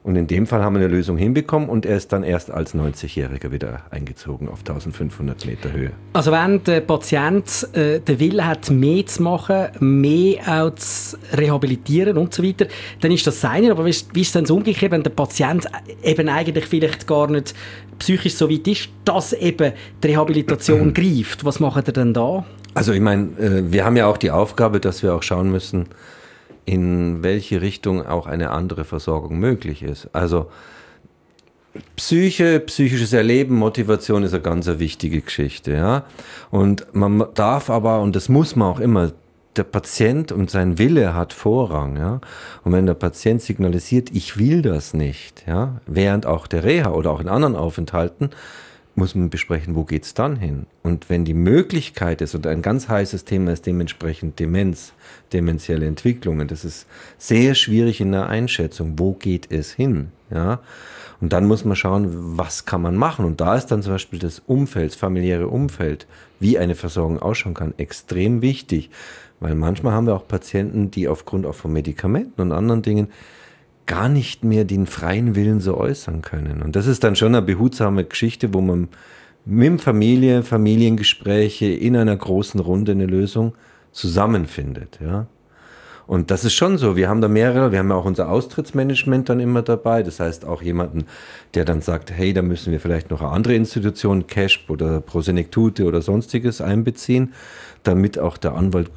Und 0.02 0.16
in 0.16 0.28
dem 0.28 0.48
Fall 0.48 0.64
haben 0.64 0.76
wir 0.76 0.82
eine 0.82 0.94
Lösung 0.94 1.18
hinbekommen 1.18 1.68
und 1.68 1.86
er 1.86 1.98
ist 1.98 2.14
dann 2.14 2.24
erst 2.24 2.52
als 2.52 2.74
90-Jähriger 2.74 3.52
wieder 3.52 3.82
eingezogen 3.92 4.48
auf 4.48 4.60
1500 4.60 5.46
Meter 5.46 5.72
Höhe. 5.72 5.92
Also 6.14 6.32
wenn 6.32 6.64
der 6.64 6.82
Patient 6.82 7.68
äh, 7.74 8.00
den 8.00 8.20
Willen 8.20 8.46
hat, 8.46 8.70
mehr 8.70 9.06
zu 9.06 9.24
machen, 9.24 9.68
mehr 9.80 10.40
auch 10.48 10.76
zu 10.76 11.18
rehabilitieren 11.34 12.18
und 12.18 12.34
so 12.34 12.44
weiter, 12.44 12.68
dann 13.02 13.12
ist 13.12 13.28
das 13.28 13.42
seine. 13.42 13.72
Aber 13.72 13.86
wie 13.86 13.90
ist, 13.90 14.14
wie 14.16 14.22
ist 14.22 14.28
es 14.28 14.34
denn 14.34 14.56
umgekehrt, 14.56 14.92
wenn 14.92 15.04
der 15.04 15.12
Patient 15.12 15.68
eben 16.04 16.30
eigentlich 16.30 16.66
vielleicht 16.66 17.06
gar 17.06 17.30
nicht 17.30 17.54
psychisch 18.00 18.36
so 18.36 18.50
weit 18.50 18.68
ist, 18.68 18.90
dass 19.04 19.34
eben 19.34 19.74
die 20.02 20.08
Rehabilitation 20.08 20.94
greift? 20.94 21.44
Was 21.44 21.60
macht 21.60 21.88
er 21.88 21.94
denn 21.94 22.14
da? 22.14 22.46
Also 22.74 22.94
ich 22.94 23.02
meine, 23.02 23.38
äh, 23.38 23.72
wir 23.72 23.84
haben 23.84 23.98
ja 23.98 24.08
auch 24.08 24.18
die 24.18 24.32
Aufgabe, 24.32 24.80
dass 24.80 25.04
wir 25.04 25.14
auch 25.14 25.24
schauen 25.24 25.52
müssen, 25.52 25.88
in 26.70 27.24
welche 27.24 27.62
Richtung 27.62 28.06
auch 28.06 28.28
eine 28.28 28.52
andere 28.52 28.84
Versorgung 28.84 29.40
möglich 29.40 29.82
ist. 29.82 30.08
Also 30.14 30.52
Psyche, 31.96 32.60
psychisches 32.60 33.12
Erleben, 33.12 33.56
Motivation 33.56 34.22
ist 34.22 34.34
eine 34.34 34.44
ganz 34.44 34.68
wichtige 34.68 35.22
Geschichte, 35.22 35.72
ja. 35.74 36.04
Und 36.52 36.86
man 36.94 37.26
darf 37.34 37.72
aber, 37.72 38.02
und 38.02 38.16
das 38.16 38.30
muss 38.30 38.56
man 38.56 38.68
auch 38.68 38.80
immer, 38.80 39.14
der 39.56 39.64
Patient 39.64 40.32
und 40.32 40.52
sein 40.52 40.78
Wille 40.78 41.16
hat 41.16 41.34
Vorrang, 41.34 41.98
ja. 41.98 42.22
Und 42.64 42.74
wenn 42.74 42.86
der 42.86 42.94
Patient 42.94 43.42
signalisiert, 43.42 44.12
ich 44.14 44.38
will 44.38 44.62
das 44.62 44.94
nicht, 44.94 45.46
ja, 45.48 45.82
während 45.88 46.28
auch 46.28 46.46
der 46.46 46.64
Reha 46.64 46.92
oder 46.92 47.10
auch 47.10 47.20
in 47.20 47.30
anderen 47.30 47.56
Aufenthalten, 47.56 48.30
muss 49.00 49.16
man 49.16 49.32
besprechen, 49.32 49.76
wo 49.76 49.84
geht 49.84 50.04
es 50.04 50.14
dann 50.14 50.36
hin? 50.36 50.68
Und 50.84 51.10
wenn 51.10 51.26
die 51.26 51.34
Möglichkeit 51.34 52.22
ist, 52.22 52.36
und 52.36 52.46
ein 52.46 52.62
ganz 52.62 52.88
heißes 52.88 53.26
Thema 53.26 53.52
ist 53.54 53.66
dementsprechend 53.66 54.40
Demenz, 54.40 54.94
demenzielle 55.34 55.88
Entwicklungen, 55.88 56.48
das 56.48 56.64
ist 56.64 56.86
sehr 57.18 57.56
schwierig 57.56 58.02
in 58.02 58.12
der 58.12 58.28
Einschätzung, 58.28 59.00
wo 59.00 59.14
geht 59.14 59.52
es 59.52 59.74
hin? 59.74 60.12
Ja? 60.30 60.60
Und 61.22 61.34
dann 61.34 61.48
muss 61.48 61.66
man 61.66 61.76
schauen, 61.76 62.38
was 62.38 62.66
kann 62.66 62.82
man 62.82 62.96
machen? 62.96 63.26
Und 63.26 63.42
da 63.42 63.56
ist 63.56 63.68
dann 63.68 63.82
zum 63.82 63.94
Beispiel 63.94 64.20
das 64.20 64.40
Umfeld, 64.46 64.92
das 64.92 65.00
familiäre 65.00 65.48
Umfeld, 65.48 66.06
wie 66.40 66.60
eine 66.60 66.76
Versorgung 66.76 67.20
ausschauen 67.20 67.56
kann, 67.56 67.74
extrem 67.78 68.42
wichtig. 68.42 68.90
Weil 69.40 69.56
manchmal 69.56 69.94
haben 69.94 70.08
wir 70.08 70.16
auch 70.16 70.28
Patienten, 70.28 70.92
die 70.92 71.08
aufgrund 71.08 71.46
auch 71.46 71.56
von 71.56 71.74
Medikamenten 71.74 72.42
und 72.42 72.52
anderen 72.52 72.82
Dingen 72.82 73.08
gar 73.90 74.08
nicht 74.08 74.44
mehr 74.44 74.66
den 74.66 74.86
freien 74.86 75.36
Willen 75.36 75.60
so 75.60 75.76
äußern 75.76 76.22
können. 76.22 76.62
Und 76.62 76.76
das 76.76 76.86
ist 76.86 77.04
dann 77.04 77.16
schon 77.16 77.34
eine 77.34 77.42
behutsame 77.42 78.06
Geschichte, 78.06 78.54
wo 78.54 78.62
man 78.62 78.88
mit 79.46 79.82
Familie, 79.82 80.44
Familiengespräche 80.44 81.66
in 81.66 81.98
einer 81.98 82.16
großen 82.16 82.60
Runde 82.60 82.92
eine 82.92 83.08
Lösung 83.08 83.56
zusammenfindet. 83.92 85.00
Ja. 85.02 85.26
Und 86.06 86.30
das 86.30 86.46
ist 86.46 86.54
schon 86.54 86.78
so. 86.78 86.96
Wir 86.96 87.10
haben 87.10 87.20
da 87.20 87.28
mehrere. 87.28 87.72
Wir 87.72 87.80
haben 87.80 87.90
ja 87.90 87.96
auch 87.96 88.06
unser 88.06 88.30
Austrittsmanagement 88.30 89.28
dann 89.28 89.40
immer 89.40 89.64
dabei. 89.64 90.04
Das 90.04 90.20
heißt 90.20 90.46
auch 90.46 90.62
jemanden, 90.62 91.06
der 91.56 91.66
dann 91.66 91.82
sagt, 91.82 92.12
hey, 92.12 92.32
da 92.32 92.44
müssen 92.44 92.72
wir 92.72 92.80
vielleicht 92.80 93.10
noch 93.10 93.22
eine 93.22 93.32
andere 93.32 93.56
Institution, 93.56 94.28
CASP 94.28 94.70
oder 94.70 95.02
Prosenektute 95.02 95.86
oder 95.86 96.04
sonstiges 96.04 96.62
einbeziehen, 96.62 97.34
damit 97.82 98.20
auch 98.20 98.38
der 98.38 98.54
Anwalt 98.54 98.92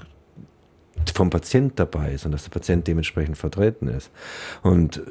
vom 1.11 1.31
Patient 1.31 1.73
dabei 1.77 2.13
ist 2.13 2.27
und 2.27 2.33
dass 2.33 2.45
der 2.45 2.51
Patient 2.51 2.87
dementsprechend 2.87 3.37
vertreten 3.37 3.89
ist. 3.89 4.11
Und 4.63 5.03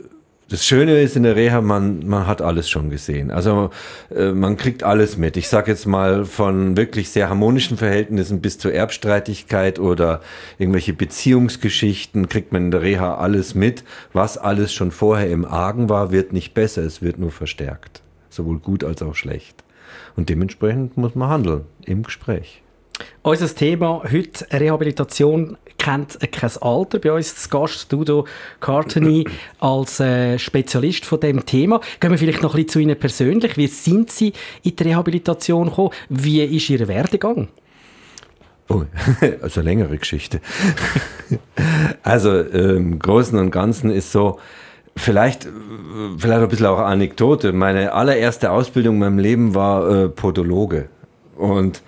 das 0.52 0.66
Schöne 0.66 1.00
ist 1.00 1.16
in 1.16 1.24
der 1.24 1.38
Reha, 1.38 1.62
man, 1.62 2.06
man 2.06 2.28
hat 2.28 2.42
alles 2.42 2.70
schon 2.70 2.90
gesehen. 2.90 3.32
Also 3.32 3.70
äh, 4.14 4.34
man 4.34 4.58
kriegt 4.58 4.84
alles 4.84 5.18
mit. 5.18 5.38
Ich 5.38 5.48
sage 5.48 5.72
jetzt 5.72 5.86
mal 5.88 6.26
von 6.26 6.76
wirklich 6.76 7.10
sehr 7.10 7.30
harmonischen 7.30 7.78
Verhältnissen 7.78 8.42
bis 8.42 8.58
zur 8.58 8.74
Erbstreitigkeit 8.74 9.80
oder 9.80 10.20
irgendwelche 10.58 10.92
Beziehungsgeschichten 10.92 12.28
kriegt 12.28 12.52
man 12.52 12.66
in 12.66 12.72
der 12.72 12.82
Reha 12.82 13.16
alles 13.16 13.56
mit. 13.56 13.86
Was 14.12 14.38
alles 14.38 14.74
schon 14.74 14.92
vorher 14.92 15.32
im 15.32 15.46
Argen 15.46 15.88
war, 15.88 16.12
wird 16.12 16.34
nicht 16.34 16.54
besser, 16.54 16.82
es 16.84 17.02
wird 17.02 17.18
nur 17.18 17.32
verstärkt. 17.32 18.02
Sowohl 18.30 18.60
gut 18.60 18.84
als 18.84 19.02
auch 19.02 19.16
schlecht. 19.16 19.64
Und 20.18 20.28
dementsprechend 20.28 20.98
muss 20.98 21.16
man 21.16 21.30
handeln 21.30 21.62
im 21.86 22.04
Gespräch. 22.04 22.62
Unser 23.24 23.54
Thema 23.54 24.04
heute 24.12 24.46
Rehabilitation 24.52 25.58
kennt 25.78 26.20
kein 26.32 26.52
Alter. 26.62 27.00
Bei 27.00 27.12
uns 27.12 27.36
zu 27.36 27.50
Gast 27.50 27.92
Dudo 27.92 28.26
Cartony 28.60 29.26
als 29.60 30.00
äh, 30.00 30.38
Spezialist 30.38 31.06
von 31.06 31.20
dem 31.20 31.46
Thema. 31.46 31.82
Gehen 32.00 32.12
wir 32.12 32.18
vielleicht 32.18 32.42
noch 32.42 32.54
ein 32.54 32.58
bisschen 32.58 32.70
zu 32.70 32.80
Ihnen 32.80 33.00
persönlich. 33.00 33.58
Wie 33.58 33.68
sind 33.68 34.12
Sie 34.12 34.34
in 34.64 34.76
die 34.76 34.84
Rehabilitation 34.84 35.70
gekommen? 35.70 35.92
Wie 36.10 36.44
ist 36.44 36.70
Ihr 36.70 36.88
Werdegang? 36.88 37.48
Oh, 38.70 38.84
also 39.42 39.60
eine 39.60 39.70
längere 39.70 39.98
Geschichte. 39.98 40.40
also 42.04 42.40
im 42.40 43.00
Großen 43.00 43.38
und 43.38 43.52
Ganzen 43.52 43.90
ist 43.90 44.12
so, 44.12 44.40
vielleicht, 44.96 45.48
vielleicht 46.18 46.42
ein 46.42 46.48
bisschen 46.48 46.66
auch 46.68 46.80
Anekdote. 46.80 47.54
Meine 47.54 47.94
allererste 47.94 48.52
Ausbildung 48.52 48.96
in 48.96 49.00
meinem 49.00 49.20
Leben 49.20 49.56
war 49.56 49.90
äh, 49.90 50.10
Podologe. 50.10 50.90
Und 51.36 51.82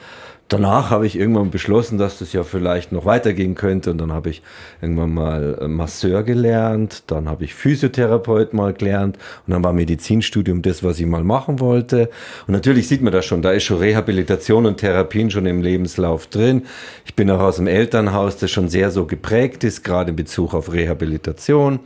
danach 0.48 0.90
habe 0.90 1.08
ich 1.08 1.18
irgendwann 1.18 1.52
beschlossen, 1.52 1.98
dass 1.98 2.20
das 2.20 2.34
ja 2.34 2.44
vielleicht 2.44 2.92
noch 2.92 3.06
weitergehen 3.06 3.56
könnte. 3.56 3.92
Und 3.92 3.98
dann 3.98 4.12
habe 4.12 4.30
ich 4.30 4.42
irgendwann 4.82 5.14
mal 5.14 5.58
äh, 5.62 5.68
Masseur 5.68 6.24
gelernt, 6.24 7.04
dann 7.08 7.30
habe 7.30 7.44
ich 7.44 7.54
Physiotherapeut 7.54 8.54
mal 8.54 8.74
gelernt 8.74 9.18
und 9.48 9.54
dann 9.54 9.64
war 9.64 9.74
Medizinstudium 9.74 10.62
das, 10.62 10.84
was 10.84 11.00
ich 11.00 11.06
mal 11.06 11.24
machen 11.24 11.60
wollte. 11.60 12.10
Und 12.48 12.54
natürlich 12.54 12.88
sieht 12.88 13.02
man 13.02 13.14
das 13.14 13.26
schon, 13.26 13.42
da 13.42 13.52
ist 13.52 13.64
schon 13.64 13.78
Rehabilitation 13.78 14.66
und 14.66 14.78
Therapien 14.78 15.32
schon 15.32 15.46
im 15.46 15.62
Lebenslauf 15.62 16.28
drin. 16.28 16.64
Ich 17.06 17.16
bin 17.16 17.30
auch 17.32 17.42
aus 17.42 17.58
dem 17.58 17.68
Elternhaus, 17.68 18.38
das 18.38 18.52
schon 18.52 18.70
sehr 18.70 18.92
so 18.92 19.06
geprägt 19.06 19.64
ist, 19.64 19.84
gerade 19.84 20.12
in 20.12 20.16
Bezug 20.16 20.54
auf 20.54 20.72
Rehabilitation. 20.72 21.80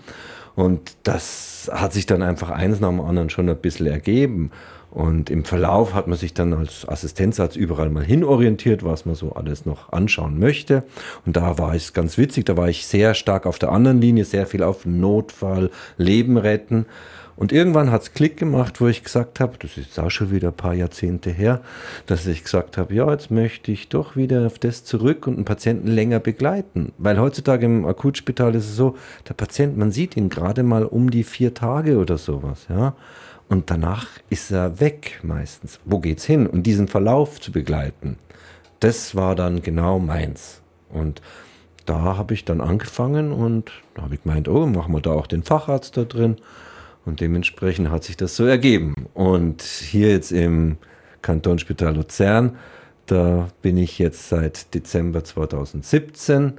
Und 0.56 0.98
das 1.04 1.57
hat 1.72 1.94
sich 1.94 2.06
dann 2.06 2.22
einfach 2.22 2.50
eins 2.50 2.80
nach 2.80 2.90
dem 2.90 3.02
anderen 3.02 3.30
schon 3.30 3.50
ein 3.50 3.58
bisschen 3.58 3.88
ergeben. 3.88 4.52
Und 4.90 5.30
im 5.30 5.44
Verlauf 5.44 5.94
hat 5.94 6.08
man 6.08 6.18
sich 6.18 6.34
dann 6.34 6.54
als 6.54 6.88
Assistenzarzt 6.88 7.58
überall 7.58 7.90
mal 7.90 8.04
hinorientiert, 8.04 8.84
was 8.84 9.06
man 9.06 9.16
so 9.16 9.34
alles 9.34 9.66
noch 9.66 9.92
anschauen 9.92 10.40
möchte. 10.40 10.84
Und 11.26 11.36
da 11.36 11.58
war 11.58 11.76
es 11.76 11.94
ganz 11.94 12.18
witzig, 12.18 12.46
da 12.46 12.58
war 12.58 12.70
ich 12.70 12.88
sehr 12.88 13.14
stark 13.14 13.46
auf 13.46 13.60
der 13.60 13.72
anderen 13.72 14.02
Linie, 14.02 14.26
sehr 14.26 14.48
viel 14.48 14.64
auf 14.64 14.86
Notfall, 14.86 15.70
Leben 15.98 16.38
retten. 16.38 16.86
Und 17.38 17.52
irgendwann 17.52 17.92
hat 17.92 18.02
es 18.02 18.14
Klick 18.14 18.36
gemacht, 18.36 18.82
wo 18.82 18.88
ich 18.88 19.04
gesagt 19.04 19.40
habe, 19.40 19.58
das 19.60 19.78
ist 19.78 20.00
auch 20.00 20.10
schon 20.10 20.32
wieder 20.32 20.48
ein 20.50 20.56
paar 20.56 20.74
Jahrzehnte 20.74 21.30
her, 21.30 21.62
dass 22.08 22.26
ich 22.26 22.44
gesagt 22.44 22.78
habe, 22.78 22.96
ja, 22.96 23.10
jetzt 23.12 23.30
möchte 23.30 23.72
ich 23.72 23.90
doch 23.90 24.16
wieder 24.16 24.48
auf 24.48 24.58
das 24.58 24.84
zurück 24.84 25.28
und 25.28 25.36
einen 25.36 25.46
Patienten 25.46 25.88
länger 25.88 26.20
begleiten. 26.20 26.94
Weil 26.98 27.20
heutzutage 27.20 27.68
im 27.68 27.86
Akutspital 27.86 28.56
ist 28.56 28.66
es 28.66 28.76
so, 28.76 28.98
der 29.30 29.36
Patient, 29.36 29.78
man 29.78 29.92
sieht 29.92 30.18
ihn 30.18 30.30
gerade 30.30 30.64
mal 30.64 30.84
um 30.84 31.12
die 31.12 31.24
vier 31.24 31.54
Tage 31.54 32.00
oder 32.00 32.18
sowas, 32.18 32.66
ja. 32.70 32.96
und 33.50 33.70
danach 33.70 34.08
ist 34.32 34.52
er 34.52 34.80
weg 34.80 35.20
meistens. 35.22 35.80
Wo 35.86 36.00
geht's 36.00 36.26
hin? 36.26 36.48
Und 36.48 36.64
diesen 36.64 36.88
Verlauf 36.88 37.40
zu 37.40 37.52
begleiten, 37.52 38.18
das 38.80 39.16
war 39.16 39.36
dann 39.36 39.62
genau 39.62 40.00
meins. 40.00 40.62
Und 40.90 41.22
da 41.86 42.18
habe 42.18 42.34
ich 42.34 42.46
dann 42.46 42.62
angefangen 42.62 43.32
und 43.32 43.72
da 43.94 44.02
habe 44.02 44.16
ich 44.16 44.24
gemeint, 44.24 44.48
oh, 44.48 44.66
machen 44.66 44.94
wir 44.94 45.02
da 45.02 45.12
auch 45.12 45.28
den 45.28 45.44
Facharzt 45.44 45.98
da 45.98 46.04
drin. 46.04 46.38
Und 47.08 47.22
dementsprechend 47.22 47.90
hat 47.90 48.04
sich 48.04 48.18
das 48.18 48.36
so 48.36 48.44
ergeben. 48.44 48.94
Und 49.14 49.62
hier 49.62 50.10
jetzt 50.10 50.34
im 50.34 50.78
Kantonsspital 51.22 51.96
Luzern, 51.96 52.58
da 53.06 53.48
bin 53.62 53.78
ich 53.78 53.98
jetzt 53.98 54.28
seit 54.28 54.74
Dezember 54.74 55.24
2017 55.24 56.56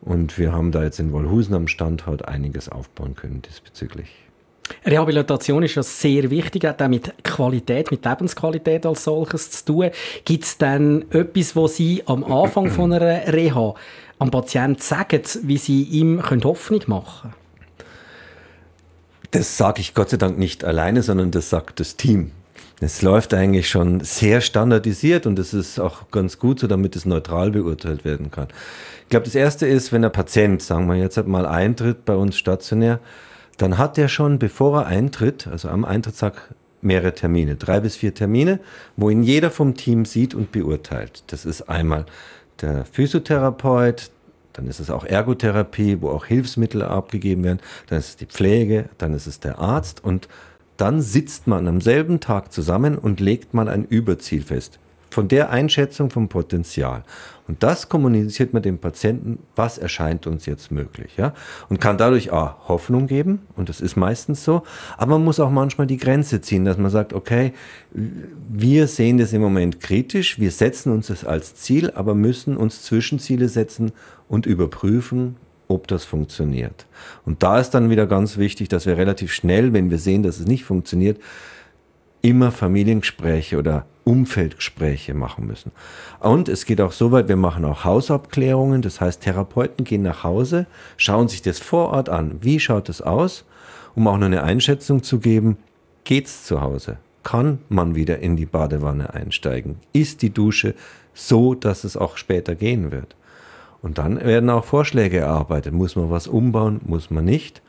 und 0.00 0.38
wir 0.38 0.52
haben 0.52 0.72
da 0.72 0.82
jetzt 0.82 1.00
in 1.00 1.12
Wolhusen 1.12 1.54
am 1.54 1.68
Standort 1.68 2.26
einiges 2.26 2.70
aufbauen 2.70 3.14
können 3.14 3.42
diesbezüglich. 3.42 4.08
Rehabilitation 4.86 5.62
ist 5.62 5.74
ja 5.74 5.82
sehr 5.82 6.30
wichtig, 6.30 6.64
hat 6.64 6.80
auch 6.80 6.88
mit 6.88 7.12
Qualität, 7.22 7.90
mit 7.90 8.06
Lebensqualität 8.06 8.86
als 8.86 9.04
solches 9.04 9.50
zu 9.50 9.64
tun. 9.66 9.90
Gibt 10.24 10.44
es 10.44 10.56
denn 10.56 11.04
etwas, 11.10 11.54
wo 11.54 11.66
Sie 11.66 12.02
am 12.06 12.24
Anfang 12.24 12.70
von 12.70 12.90
einer 12.90 13.30
Reha 13.30 13.74
am 14.18 14.30
Patienten 14.30 14.80
sagen, 14.80 15.20
wie 15.42 15.58
Sie 15.58 15.82
ihm 15.82 16.22
Hoffnung 16.22 16.80
machen 16.86 17.30
können? 17.30 17.43
Das 19.34 19.56
sage 19.56 19.80
ich 19.80 19.94
Gott 19.94 20.10
sei 20.10 20.16
Dank 20.16 20.38
nicht 20.38 20.62
alleine, 20.62 21.02
sondern 21.02 21.32
das 21.32 21.50
sagt 21.50 21.80
das 21.80 21.96
Team. 21.96 22.30
Es 22.80 23.02
läuft 23.02 23.34
eigentlich 23.34 23.68
schon 23.68 23.98
sehr 23.98 24.40
standardisiert 24.40 25.26
und 25.26 25.40
es 25.40 25.52
ist 25.52 25.80
auch 25.80 26.08
ganz 26.12 26.38
gut 26.38 26.60
so, 26.60 26.68
damit 26.68 26.94
es 26.94 27.04
neutral 27.04 27.50
beurteilt 27.50 28.04
werden 28.04 28.30
kann. 28.30 28.46
Ich 29.02 29.08
glaube, 29.08 29.24
das 29.24 29.34
Erste 29.34 29.66
ist, 29.66 29.92
wenn 29.92 30.02
der 30.02 30.10
Patient, 30.10 30.62
sagen 30.62 30.86
wir 30.86 30.94
jetzt 30.94 31.26
mal, 31.26 31.46
eintritt 31.46 32.04
bei 32.04 32.14
uns 32.14 32.38
stationär, 32.38 33.00
dann 33.58 33.76
hat 33.76 33.98
er 33.98 34.06
schon, 34.06 34.38
bevor 34.38 34.82
er 34.82 34.86
eintritt, 34.86 35.48
also 35.48 35.68
am 35.68 35.84
Eintrittstag, 35.84 36.54
mehrere 36.80 37.12
Termine, 37.12 37.56
drei 37.56 37.80
bis 37.80 37.96
vier 37.96 38.14
Termine, 38.14 38.60
wo 38.96 39.10
ihn 39.10 39.24
jeder 39.24 39.50
vom 39.50 39.74
Team 39.74 40.04
sieht 40.04 40.32
und 40.32 40.52
beurteilt. 40.52 41.24
Das 41.26 41.44
ist 41.44 41.62
einmal 41.62 42.06
der 42.60 42.84
Physiotherapeut, 42.84 44.12
dann 44.54 44.66
ist 44.66 44.80
es 44.80 44.90
auch 44.90 45.04
Ergotherapie, 45.04 45.98
wo 46.00 46.08
auch 46.08 46.24
Hilfsmittel 46.24 46.82
abgegeben 46.82 47.44
werden, 47.44 47.60
dann 47.88 47.98
ist 47.98 48.08
es 48.08 48.16
die 48.16 48.26
Pflege, 48.26 48.88
dann 48.96 49.12
ist 49.12 49.26
es 49.26 49.40
der 49.40 49.58
Arzt. 49.58 50.02
Und 50.02 50.28
dann 50.76 51.02
sitzt 51.02 51.46
man 51.46 51.68
am 51.68 51.80
selben 51.80 52.20
Tag 52.20 52.52
zusammen 52.52 52.96
und 52.96 53.20
legt 53.20 53.52
man 53.52 53.68
ein 53.68 53.84
Überziel 53.84 54.42
fest 54.42 54.78
von 55.14 55.28
der 55.28 55.50
Einschätzung 55.50 56.10
vom 56.10 56.28
Potenzial. 56.28 57.04
Und 57.46 57.62
das 57.62 57.88
kommuniziert 57.88 58.52
man 58.52 58.62
dem 58.62 58.78
Patienten, 58.78 59.38
was 59.54 59.78
erscheint 59.78 60.26
uns 60.26 60.44
jetzt 60.46 60.70
möglich. 60.70 61.16
Ja? 61.16 61.34
Und 61.68 61.80
kann 61.80 61.96
dadurch 61.98 62.30
auch 62.32 62.68
Hoffnung 62.68 63.06
geben, 63.06 63.42
und 63.54 63.68
das 63.68 63.80
ist 63.80 63.96
meistens 63.96 64.44
so, 64.44 64.62
aber 64.96 65.12
man 65.12 65.24
muss 65.24 65.40
auch 65.40 65.50
manchmal 65.50 65.86
die 65.86 65.98
Grenze 65.98 66.40
ziehen, 66.40 66.64
dass 66.64 66.78
man 66.78 66.90
sagt, 66.90 67.12
okay, 67.12 67.52
wir 67.92 68.88
sehen 68.88 69.18
das 69.18 69.32
im 69.32 69.40
Moment 69.40 69.80
kritisch, 69.80 70.40
wir 70.40 70.50
setzen 70.50 70.92
uns 70.92 71.06
das 71.06 71.24
als 71.24 71.54
Ziel, 71.54 71.92
aber 71.94 72.14
müssen 72.14 72.56
uns 72.56 72.82
Zwischenziele 72.82 73.48
setzen 73.48 73.92
und 74.28 74.46
überprüfen, 74.46 75.36
ob 75.68 75.86
das 75.86 76.04
funktioniert. 76.04 76.86
Und 77.24 77.42
da 77.42 77.60
ist 77.60 77.70
dann 77.70 77.88
wieder 77.88 78.06
ganz 78.06 78.36
wichtig, 78.36 78.68
dass 78.68 78.86
wir 78.86 78.96
relativ 78.96 79.32
schnell, 79.32 79.72
wenn 79.72 79.90
wir 79.90 79.98
sehen, 79.98 80.22
dass 80.22 80.40
es 80.40 80.46
nicht 80.46 80.64
funktioniert, 80.64 81.20
immer 82.24 82.50
Familiengespräche 82.50 83.58
oder 83.58 83.84
Umfeldgespräche 84.04 85.12
machen 85.12 85.46
müssen. 85.46 85.72
Und 86.20 86.48
es 86.48 86.64
geht 86.64 86.80
auch 86.80 86.92
so 86.92 87.12
weit, 87.12 87.28
wir 87.28 87.36
machen 87.36 87.66
auch 87.66 87.84
Hausabklärungen, 87.84 88.80
das 88.80 89.02
heißt, 89.02 89.20
Therapeuten 89.20 89.84
gehen 89.84 90.02
nach 90.02 90.24
Hause, 90.24 90.66
schauen 90.96 91.28
sich 91.28 91.42
das 91.42 91.58
vor 91.58 91.90
Ort 91.90 92.08
an. 92.08 92.38
Wie 92.40 92.60
schaut 92.60 92.88
es 92.88 93.02
aus? 93.02 93.44
Um 93.94 94.08
auch 94.08 94.16
nur 94.16 94.26
eine 94.26 94.42
Einschätzung 94.42 95.02
zu 95.02 95.18
geben, 95.18 95.58
geht's 96.04 96.44
zu 96.44 96.62
Hause? 96.62 96.96
Kann 97.24 97.58
man 97.68 97.94
wieder 97.94 98.18
in 98.20 98.36
die 98.36 98.46
Badewanne 98.46 99.12
einsteigen? 99.12 99.76
Ist 99.92 100.22
die 100.22 100.30
Dusche 100.30 100.74
so, 101.12 101.54
dass 101.54 101.84
es 101.84 101.94
auch 101.94 102.16
später 102.16 102.54
gehen 102.54 102.90
wird? 102.90 103.16
Und 103.82 103.98
dann 103.98 104.18
werden 104.18 104.48
auch 104.48 104.64
Vorschläge 104.64 105.18
erarbeitet. 105.18 105.74
Muss 105.74 105.94
man 105.94 106.10
was 106.10 106.26
umbauen? 106.26 106.80
Muss 106.86 107.10
man 107.10 107.26
nicht? 107.26 107.60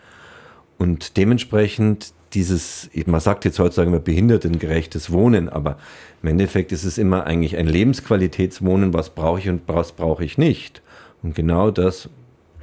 Und 0.77 1.17
dementsprechend 1.17 2.13
dieses, 2.35 2.89
man 3.05 3.19
sagt 3.19 3.45
jetzt 3.45 3.59
heutzutage 3.59 3.89
immer 3.89 3.99
behindertengerechtes 3.99 5.11
Wohnen, 5.11 5.49
aber 5.49 5.77
im 6.21 6.29
Endeffekt 6.29 6.71
ist 6.71 6.83
es 6.83 6.97
immer 6.97 7.25
eigentlich 7.25 7.57
ein 7.57 7.67
Lebensqualitätswohnen, 7.67 8.93
was 8.93 9.09
brauche 9.09 9.39
ich 9.39 9.49
und 9.49 9.61
was 9.67 9.93
brauche 9.93 10.23
ich 10.23 10.37
nicht. 10.37 10.81
Und 11.23 11.33
genau 11.33 11.71
das 11.71 12.09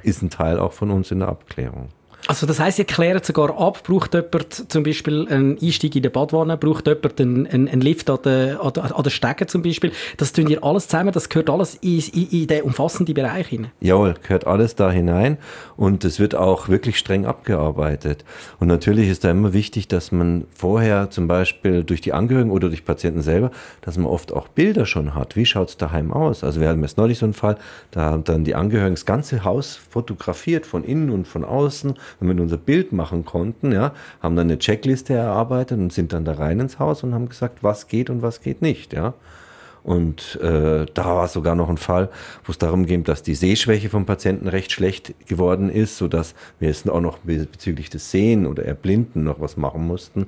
ist 0.03 0.21
ein 0.21 0.29
Teil 0.29 0.59
auch 0.59 0.73
von 0.73 0.91
uns 0.91 1.11
in 1.11 1.19
der 1.19 1.29
Abklärung. 1.29 1.89
Also 2.27 2.45
das 2.45 2.57
heißt, 2.57 2.79
ihr 2.79 2.85
klärt 2.85 3.25
sogar 3.25 3.59
ab, 3.59 3.83
braucht 3.83 4.13
jemand 4.13 4.71
zum 4.71 4.83
Beispiel 4.83 5.27
einen 5.27 5.57
Einstieg 5.61 5.93
in 5.97 6.03
der 6.03 6.09
Badwanne, 6.09 6.55
braucht 6.55 6.87
jemand 6.87 7.19
einen, 7.19 7.47
einen, 7.47 7.67
einen 7.67 7.81
Lift 7.81 8.09
an 8.09 8.19
den, 8.23 8.55
an, 8.57 8.71
den, 8.73 9.09
Stegen 9.11 9.47
zum 9.49 9.61
Beispiel. 9.61 9.91
Das 10.15 10.31
tun 10.31 10.47
ihr 10.47 10.63
alles 10.63 10.87
zusammen, 10.87 11.11
das 11.11 11.27
gehört 11.27 11.49
alles 11.49 11.75
in, 11.81 11.99
in, 11.99 12.29
in 12.29 12.47
den 12.47 12.61
umfassenden 12.61 13.13
Bereich 13.13 13.47
hinein. 13.47 13.71
Jawohl, 13.81 14.15
gehört 14.23 14.47
alles 14.47 14.75
da 14.75 14.89
hinein 14.89 15.37
und 15.75 16.05
es 16.05 16.17
wird 16.19 16.33
auch 16.33 16.69
wirklich 16.69 16.97
streng 16.97 17.25
abgearbeitet. 17.25 18.23
Und 18.57 18.67
natürlich 18.67 19.09
ist 19.09 19.25
da 19.25 19.31
immer 19.31 19.51
wichtig, 19.51 19.89
dass 19.89 20.13
man 20.13 20.45
vorher 20.55 21.09
zum 21.09 21.27
Beispiel 21.27 21.83
durch 21.83 21.99
die 21.99 22.13
Angehörigen 22.13 22.51
oder 22.51 22.69
durch 22.69 22.85
Patienten 22.85 23.21
selber, 23.21 23.51
dass 23.81 23.97
man 23.97 24.05
oft 24.05 24.31
auch 24.31 24.47
Bilder 24.47 24.85
schon 24.85 25.13
hat. 25.13 25.35
Wie 25.35 25.45
schaut 25.45 25.69
es 25.69 25.77
daheim 25.77 26.13
aus? 26.13 26.45
Also 26.45 26.61
wir 26.61 26.69
hatten 26.69 26.81
jetzt 26.83 26.97
neulich 26.97 27.17
so 27.17 27.25
einen 27.25 27.33
Fall, 27.33 27.57
da 27.91 28.01
haben 28.11 28.23
dann 28.23 28.45
die 28.45 28.55
Angehörigen 28.55 28.95
das 28.95 29.05
ganze 29.05 29.43
Haus 29.43 29.75
fotografiert, 29.75 30.65
von 30.65 30.85
innen 30.85 31.09
und 31.09 31.27
von 31.27 31.43
außen 31.43 31.95
damit 32.23 32.37
wir 32.37 32.43
unser 32.43 32.57
Bild 32.57 32.91
machen 32.91 33.25
konnten, 33.25 33.71
ja, 33.71 33.93
haben 34.21 34.35
dann 34.35 34.47
eine 34.47 34.57
Checkliste 34.57 35.13
erarbeitet 35.13 35.77
und 35.79 35.93
sind 35.93 36.13
dann 36.13 36.25
da 36.25 36.33
rein 36.33 36.59
ins 36.59 36.79
Haus 36.79 37.03
und 37.03 37.13
haben 37.13 37.29
gesagt, 37.29 37.63
was 37.63 37.87
geht 37.87 38.09
und 38.09 38.21
was 38.21 38.41
geht 38.41 38.61
nicht, 38.61 38.93
ja. 38.93 39.13
Und 39.83 40.39
äh, 40.41 40.85
da 40.93 41.05
war 41.05 41.27
sogar 41.27 41.55
noch 41.55 41.69
ein 41.69 41.77
Fall, 41.77 42.09
wo 42.45 42.51
es 42.51 42.57
darum 42.57 42.85
ging, 42.85 43.03
dass 43.03 43.21
die 43.21 43.35
Sehschwäche 43.35 43.89
vom 43.89 44.05
Patienten 44.05 44.47
recht 44.47 44.71
schlecht 44.71 45.13
geworden 45.27 45.69
ist, 45.69 45.97
sodass 45.97 46.35
wir 46.59 46.69
jetzt 46.69 46.89
auch 46.89 47.01
noch 47.01 47.17
bezüglich 47.17 47.89
des 47.89 48.09
Sehen 48.09 48.45
oder 48.45 48.63
Erblinden 48.63 49.25
noch 49.25 49.41
was 49.41 49.57
machen 49.57 49.85
mussten. 49.85 50.27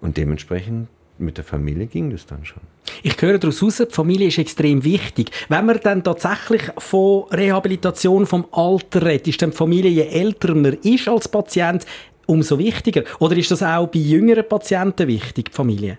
Und 0.00 0.16
dementsprechend 0.16 0.88
mit 1.18 1.36
der 1.36 1.44
Familie 1.44 1.86
ging 1.86 2.10
das 2.10 2.26
dann 2.26 2.44
schon. 2.44 2.62
Ich 3.02 3.20
höre 3.20 3.38
daraus 3.38 3.60
heraus, 3.60 3.76
die 3.76 3.94
Familie 3.94 4.28
ist 4.28 4.38
extrem 4.38 4.84
wichtig. 4.84 5.30
Wenn 5.48 5.66
man 5.66 5.80
dann 5.82 6.04
tatsächlich 6.04 6.62
von 6.78 7.24
Rehabilitation 7.30 8.26
vom 8.26 8.46
Alter 8.52 9.04
redet, 9.04 9.28
ist 9.28 9.42
dann 9.42 9.50
die 9.50 9.56
Familie, 9.56 9.90
je 9.90 10.06
älter 10.06 10.54
man 10.54 10.74
ist 10.74 11.08
als 11.08 11.28
Patient, 11.28 11.84
umso 12.26 12.58
wichtiger? 12.58 13.04
Oder 13.18 13.36
ist 13.36 13.50
das 13.50 13.62
auch 13.62 13.86
bei 13.88 13.98
jüngeren 13.98 14.48
Patienten 14.48 15.08
wichtig, 15.08 15.50
die 15.50 15.56
Familie? 15.56 15.98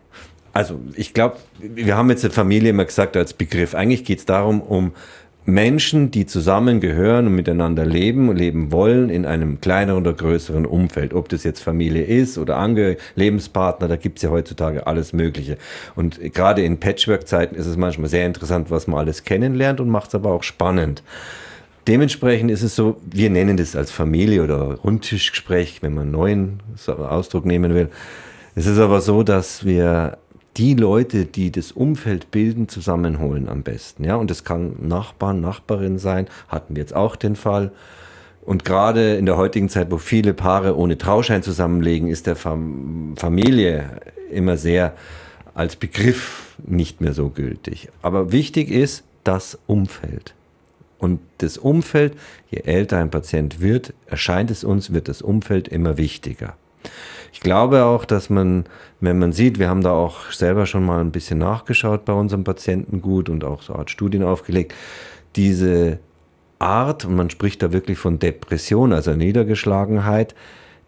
Also 0.54 0.80
ich 0.96 1.14
glaube, 1.14 1.38
wir 1.60 1.96
haben 1.96 2.10
jetzt 2.10 2.24
die 2.24 2.30
Familie 2.30 2.72
immer 2.72 2.86
gesagt 2.86 3.16
als 3.16 3.34
Begriff. 3.34 3.76
Eigentlich 3.76 4.04
geht 4.04 4.20
es 4.20 4.26
darum, 4.26 4.62
um 4.62 4.94
Menschen, 5.50 6.12
die 6.12 6.26
zusammengehören 6.26 7.26
und 7.28 7.36
miteinander 7.36 7.86
leben 7.86 8.28
und 8.28 8.36
leben 8.36 8.74
wollen 8.74 9.10
in 9.10 9.26
einem 9.26 9.62
kleineren 9.62 10.02
oder 10.02 10.12
größeren 10.12 10.66
Umfeld. 10.66 11.14
Ob 11.14 11.30
das 11.30 11.46
jetzt 11.46 11.62
Familie 11.62 12.04
ist 12.04 12.38
oder 12.38 12.58
Angehörige, 12.58 13.00
Lebenspartner, 13.16 13.88
da 13.88 13.96
gibt 13.96 14.18
es 14.18 14.24
ja 14.24 14.30
heutzutage 14.30 14.88
alles 14.88 15.14
Mögliche. 15.14 15.58
Und 15.96 16.20
gerade 16.34 16.64
in 16.64 16.82
Patchwork-Zeiten 16.82 17.56
ist 17.56 17.66
es 17.66 17.78
manchmal 17.78 18.10
sehr 18.10 18.26
interessant, 18.26 18.70
was 18.72 18.88
man 18.88 19.00
alles 19.00 19.24
kennenlernt 19.24 19.80
und 19.80 19.88
macht 19.88 20.10
es 20.10 20.16
aber 20.16 20.34
auch 20.34 20.44
spannend. 20.44 21.02
Dementsprechend 21.88 22.52
ist 22.52 22.64
es 22.64 22.76
so, 22.76 23.00
wir 23.10 23.30
nennen 23.30 23.56
das 23.56 23.78
als 23.78 23.90
Familie 23.90 24.44
oder 24.44 24.74
Rundtischgespräch, 24.74 25.82
wenn 25.82 25.94
man 25.94 26.04
einen 26.04 26.12
neuen 26.12 26.60
Ausdruck 26.88 27.46
nehmen 27.46 27.74
will. 27.74 27.88
Es 28.56 28.66
ist 28.66 28.80
aber 28.80 29.00
so, 29.00 29.24
dass 29.24 29.64
wir 29.64 30.18
die 30.58 30.74
Leute, 30.74 31.26
die 31.26 31.52
das 31.52 31.72
Umfeld 31.72 32.32
bilden, 32.32 32.68
zusammenholen 32.68 33.48
am 33.48 33.64
besten. 33.64 34.04
Ja, 34.04 34.16
und 34.16 34.32
das 34.32 34.44
kann 34.44 34.76
Nachbarn, 34.88 35.40
Nachbarin 35.42 36.00
sein, 36.00 36.28
hatten 36.48 36.76
wir 36.76 36.82
jetzt 36.82 36.96
auch 36.96 37.16
den 37.16 37.36
Fall. 37.36 37.72
Und 38.42 38.66
gerade 38.66 39.16
in 39.16 39.26
der 39.26 39.38
heutigen 39.38 39.70
Zeit, 39.70 39.92
wo 39.92 39.98
viele 39.98 40.34
Paare 40.34 40.78
ohne 40.78 40.98
Trauschein 40.98 41.44
zusammenlegen, 41.44 42.08
ist 42.08 42.28
der 42.28 42.36
Fam 42.36 43.14
Familie 43.18 44.00
immer 44.32 44.58
sehr 44.58 44.94
als 45.54 45.76
Begriff 45.76 46.56
nicht 46.66 47.02
mehr 47.02 47.14
so 47.14 47.30
gültig. 47.30 47.90
Aber 48.02 48.32
wichtig 48.32 48.72
ist 48.72 49.04
das 49.24 49.58
Umfeld. 49.68 50.34
Und 50.98 51.20
das 51.40 51.58
Umfeld, 51.58 52.14
je 52.50 52.60
älter 52.60 52.98
ein 52.98 53.12
Patient 53.12 53.60
wird, 53.60 53.94
erscheint 54.08 54.50
es 54.50 54.64
uns, 54.64 54.94
wird 54.94 55.08
das 55.08 55.22
Umfeld 55.22 55.68
immer 55.68 55.98
wichtiger. 55.98 56.56
Ich 57.34 57.40
glaube 57.40 57.84
auch, 57.84 58.06
dass 58.06 58.30
man, 58.30 58.66
wenn 59.00 59.20
man 59.20 59.32
sieht, 59.32 59.60
wir 59.60 59.70
haben 59.70 59.84
da 59.84 59.92
auch 59.92 60.32
selber 60.32 60.66
schon 60.66 60.86
mal 60.86 61.02
ein 61.02 61.12
bisschen 61.12 61.40
nachgeschaut 61.40 62.06
bei 62.06 62.14
unserem 62.14 62.44
Patienten 62.44 63.02
gut 63.02 63.30
und 63.30 63.44
auch 63.44 63.62
so 63.62 63.76
Art 63.76 63.92
Studien 63.92 64.24
aufgelegt, 64.24 64.74
diese 65.36 66.00
Art, 66.60 67.06
und 67.06 67.16
man 67.16 67.30
spricht 67.30 67.62
da 67.62 67.72
wirklich 67.72 67.98
von 67.98 68.20
Depression, 68.20 68.94
also 68.94 69.12
Niedergeschlagenheit, 69.12 70.34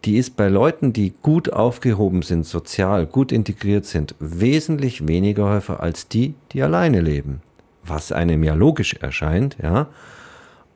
die 0.04 0.16
ist 0.16 0.36
bei 0.36 0.48
Leuten, 0.48 0.92
die 0.92 1.12
gut 1.22 1.52
aufgehoben 1.52 2.22
sind, 2.22 2.46
sozial, 2.46 3.06
gut 3.06 3.32
integriert 3.32 3.84
sind, 3.84 4.14
wesentlich 4.18 5.06
weniger 5.06 5.50
häufig 5.50 5.78
als 5.78 6.08
die, 6.08 6.34
die 6.52 6.62
alleine 6.62 7.00
leben. 7.00 7.42
Was 7.84 8.10
einem 8.10 8.42
ja 8.42 8.54
logisch 8.54 8.94
erscheint, 8.94 9.56
ja. 9.62 9.88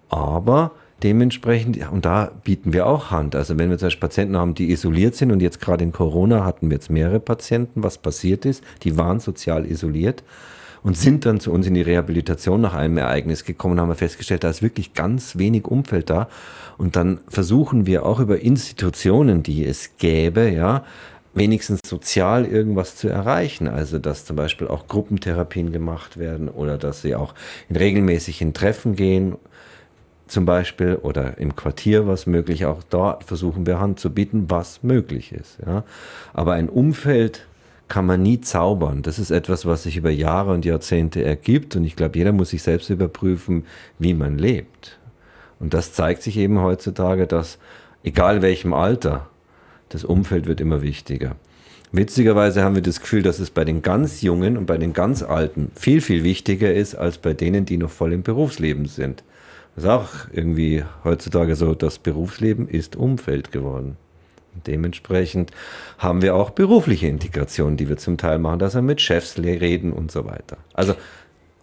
Aber 0.08 0.72
Dementsprechend, 1.04 1.78
und 1.92 2.06
da 2.06 2.32
bieten 2.44 2.72
wir 2.72 2.86
auch 2.86 3.10
Hand. 3.10 3.36
Also 3.36 3.58
wenn 3.58 3.68
wir 3.68 3.76
zum 3.76 3.86
Beispiel 3.86 4.00
Patienten 4.00 4.38
haben, 4.38 4.54
die 4.54 4.70
isoliert 4.70 5.14
sind 5.14 5.32
und 5.32 5.42
jetzt 5.42 5.60
gerade 5.60 5.84
in 5.84 5.92
Corona 5.92 6.46
hatten 6.46 6.70
wir 6.70 6.76
jetzt 6.76 6.88
mehrere 6.88 7.20
Patienten, 7.20 7.82
was 7.82 7.98
passiert 7.98 8.46
ist, 8.46 8.64
die 8.84 8.96
waren 8.96 9.20
sozial 9.20 9.70
isoliert 9.70 10.24
und 10.82 10.96
sind 10.96 11.26
dann 11.26 11.40
zu 11.40 11.52
uns 11.52 11.66
in 11.66 11.74
die 11.74 11.82
Rehabilitation 11.82 12.62
nach 12.62 12.72
einem 12.72 12.96
Ereignis 12.96 13.44
gekommen, 13.44 13.78
haben 13.78 13.88
wir 13.88 13.96
festgestellt, 13.96 14.44
da 14.44 14.48
ist 14.48 14.62
wirklich 14.62 14.94
ganz 14.94 15.36
wenig 15.36 15.66
Umfeld 15.66 16.08
da. 16.08 16.28
Und 16.78 16.96
dann 16.96 17.20
versuchen 17.28 17.86
wir 17.86 18.06
auch 18.06 18.18
über 18.18 18.40
Institutionen, 18.40 19.42
die 19.42 19.66
es 19.66 19.98
gäbe, 19.98 20.48
ja, 20.48 20.84
wenigstens 21.34 21.80
sozial 21.84 22.46
irgendwas 22.46 22.96
zu 22.96 23.08
erreichen. 23.08 23.68
Also 23.68 23.98
dass 23.98 24.24
zum 24.24 24.36
Beispiel 24.36 24.68
auch 24.68 24.86
Gruppentherapien 24.86 25.70
gemacht 25.70 26.16
werden 26.16 26.48
oder 26.48 26.78
dass 26.78 27.02
sie 27.02 27.14
auch 27.14 27.34
in 27.68 27.76
regelmäßigen 27.76 28.54
Treffen 28.54 28.96
gehen 28.96 29.36
zum 30.26 30.46
Beispiel 30.46 30.96
oder 30.96 31.38
im 31.38 31.54
Quartier 31.54 32.06
was 32.06 32.26
möglich. 32.26 32.66
Auch 32.66 32.82
dort 32.88 33.24
versuchen 33.24 33.66
wir 33.66 33.80
Hand 33.80 34.00
zu 34.00 34.10
bieten, 34.10 34.46
was 34.48 34.82
möglich 34.82 35.32
ist. 35.32 35.58
Ja. 35.64 35.84
Aber 36.32 36.54
ein 36.54 36.68
Umfeld 36.68 37.46
kann 37.88 38.06
man 38.06 38.22
nie 38.22 38.40
zaubern. 38.40 39.02
Das 39.02 39.18
ist 39.18 39.30
etwas, 39.30 39.66
was 39.66 39.82
sich 39.82 39.96
über 39.96 40.10
Jahre 40.10 40.52
und 40.52 40.64
Jahrzehnte 40.64 41.22
ergibt. 41.22 41.76
Und 41.76 41.84
ich 41.84 41.96
glaube, 41.96 42.18
jeder 42.18 42.32
muss 42.32 42.50
sich 42.50 42.62
selbst 42.62 42.88
überprüfen, 42.90 43.66
wie 43.98 44.14
man 44.14 44.38
lebt. 44.38 44.98
Und 45.60 45.74
das 45.74 45.92
zeigt 45.92 46.22
sich 46.22 46.36
eben 46.38 46.60
heutzutage, 46.60 47.26
dass 47.26 47.58
egal 48.02 48.42
welchem 48.42 48.72
Alter, 48.72 49.28
das 49.90 50.04
Umfeld 50.04 50.46
wird 50.46 50.60
immer 50.60 50.82
wichtiger. 50.82 51.36
Witzigerweise 51.92 52.64
haben 52.64 52.74
wir 52.74 52.82
das 52.82 53.00
Gefühl, 53.00 53.22
dass 53.22 53.38
es 53.38 53.50
bei 53.50 53.64
den 53.64 53.82
ganz 53.82 54.22
Jungen 54.22 54.56
und 54.56 54.66
bei 54.66 54.78
den 54.78 54.92
ganz 54.92 55.22
Alten 55.22 55.70
viel, 55.76 56.00
viel 56.00 56.24
wichtiger 56.24 56.72
ist 56.74 56.96
als 56.96 57.18
bei 57.18 57.34
denen, 57.34 57.66
die 57.66 57.76
noch 57.76 57.90
voll 57.90 58.12
im 58.12 58.24
Berufsleben 58.24 58.86
sind. 58.86 59.22
Das 59.74 59.84
ist 59.84 59.90
auch 59.90 60.08
irgendwie 60.32 60.84
heutzutage 61.02 61.56
so, 61.56 61.74
das 61.74 61.98
Berufsleben 61.98 62.68
ist 62.68 62.96
Umfeld 62.96 63.50
geworden. 63.50 63.96
Dementsprechend 64.66 65.50
haben 65.98 66.22
wir 66.22 66.36
auch 66.36 66.50
berufliche 66.50 67.08
Integration, 67.08 67.76
die 67.76 67.88
wir 67.88 67.96
zum 67.96 68.16
Teil 68.16 68.38
machen, 68.38 68.60
dass 68.60 68.74
wir 68.74 68.82
mit 68.82 69.00
Chefs 69.00 69.36
reden 69.38 69.92
und 69.92 70.12
so 70.12 70.24
weiter. 70.26 70.58
Also 70.74 70.94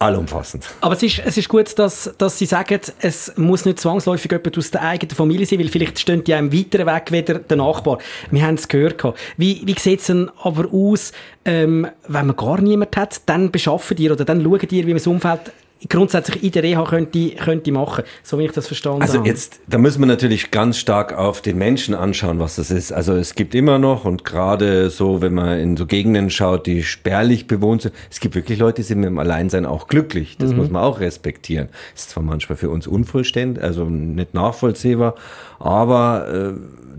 allumfassend. 0.02 0.68
Aber 0.80 0.94
es 0.94 1.02
ist, 1.02 1.20
es 1.24 1.36
ist 1.38 1.48
gut, 1.48 1.78
dass, 1.78 2.12
dass 2.18 2.38
Sie 2.38 2.46
sagen, 2.46 2.80
es 3.00 3.32
muss 3.36 3.64
nicht 3.64 3.78
zwangsläufig 3.78 4.30
jemand 4.30 4.58
aus 4.58 4.70
der 4.70 4.82
eigenen 4.82 5.14
Familie 5.14 5.46
sein, 5.46 5.60
weil 5.60 5.68
vielleicht 5.68 5.98
stehen 5.98 6.24
die 6.24 6.34
einem 6.34 6.52
weiteren 6.52 6.86
Weg 6.86 7.12
wieder 7.12 7.38
der 7.38 7.56
Nachbar. 7.56 7.98
Wir 8.30 8.42
haben 8.42 8.56
es 8.56 8.68
gehört. 8.68 9.02
Wie, 9.36 9.62
wie 9.64 9.78
sieht 9.78 10.00
es 10.00 10.06
denn 10.06 10.30
aber 10.42 10.68
aus, 10.72 11.12
ähm, 11.44 11.86
wenn 12.08 12.26
man 12.26 12.36
gar 12.36 12.60
niemanden 12.60 12.96
hat, 12.96 13.22
dann 13.26 13.50
beschaffen 13.50 13.96
die 13.96 14.10
oder 14.10 14.24
dann 14.24 14.42
schauen 14.42 14.60
die, 14.68 14.82
wie 14.86 14.90
man 14.90 14.98
das 14.98 15.06
Umfeld 15.06 15.52
grundsätzlich 15.88 16.42
in 16.42 16.52
der 16.52 16.62
Reha 16.62 16.84
könnte, 16.84 17.30
könnte 17.30 17.72
machen, 17.72 18.04
so 18.22 18.38
wie 18.38 18.44
ich 18.44 18.52
das 18.52 18.66
verstanden 18.66 19.02
also 19.02 19.14
habe. 19.14 19.22
Also 19.22 19.30
jetzt, 19.30 19.60
da 19.66 19.78
müssen 19.78 20.00
wir 20.00 20.06
natürlich 20.06 20.50
ganz 20.50 20.78
stark 20.78 21.12
auf 21.12 21.40
den 21.40 21.58
Menschen 21.58 21.94
anschauen, 21.94 22.38
was 22.38 22.56
das 22.56 22.70
ist. 22.70 22.92
Also 22.92 23.14
es 23.14 23.34
gibt 23.34 23.54
immer 23.54 23.78
noch 23.78 24.04
und 24.04 24.24
gerade 24.24 24.90
so, 24.90 25.20
wenn 25.20 25.34
man 25.34 25.58
in 25.58 25.76
so 25.76 25.86
Gegenden 25.86 26.30
schaut, 26.30 26.66
die 26.66 26.82
spärlich 26.82 27.46
bewohnt 27.46 27.82
sind, 27.82 27.94
es 28.10 28.20
gibt 28.20 28.34
wirklich 28.34 28.58
Leute, 28.58 28.76
die 28.76 28.82
sind 28.82 29.00
mit 29.00 29.08
dem 29.08 29.18
Alleinsein 29.18 29.66
auch 29.66 29.88
glücklich. 29.88 30.36
Das 30.38 30.50
mhm. 30.50 30.56
muss 30.58 30.70
man 30.70 30.82
auch 30.82 31.00
respektieren. 31.00 31.68
Ist 31.94 32.10
zwar 32.10 32.22
manchmal 32.22 32.56
für 32.56 32.70
uns 32.70 32.86
unvollständig, 32.86 33.62
also 33.62 33.84
nicht 33.84 34.34
nachvollziehbar, 34.34 35.14
aber 35.58 36.28
äh, 36.28 36.52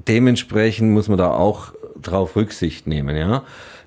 dementsprechend 0.08 0.92
muss 0.92 1.08
man 1.08 1.18
da 1.18 1.32
auch 1.32 1.74
drauf 2.02 2.36
Rücksicht 2.36 2.88
nehmen, 2.88 3.16
ja. 3.16 3.44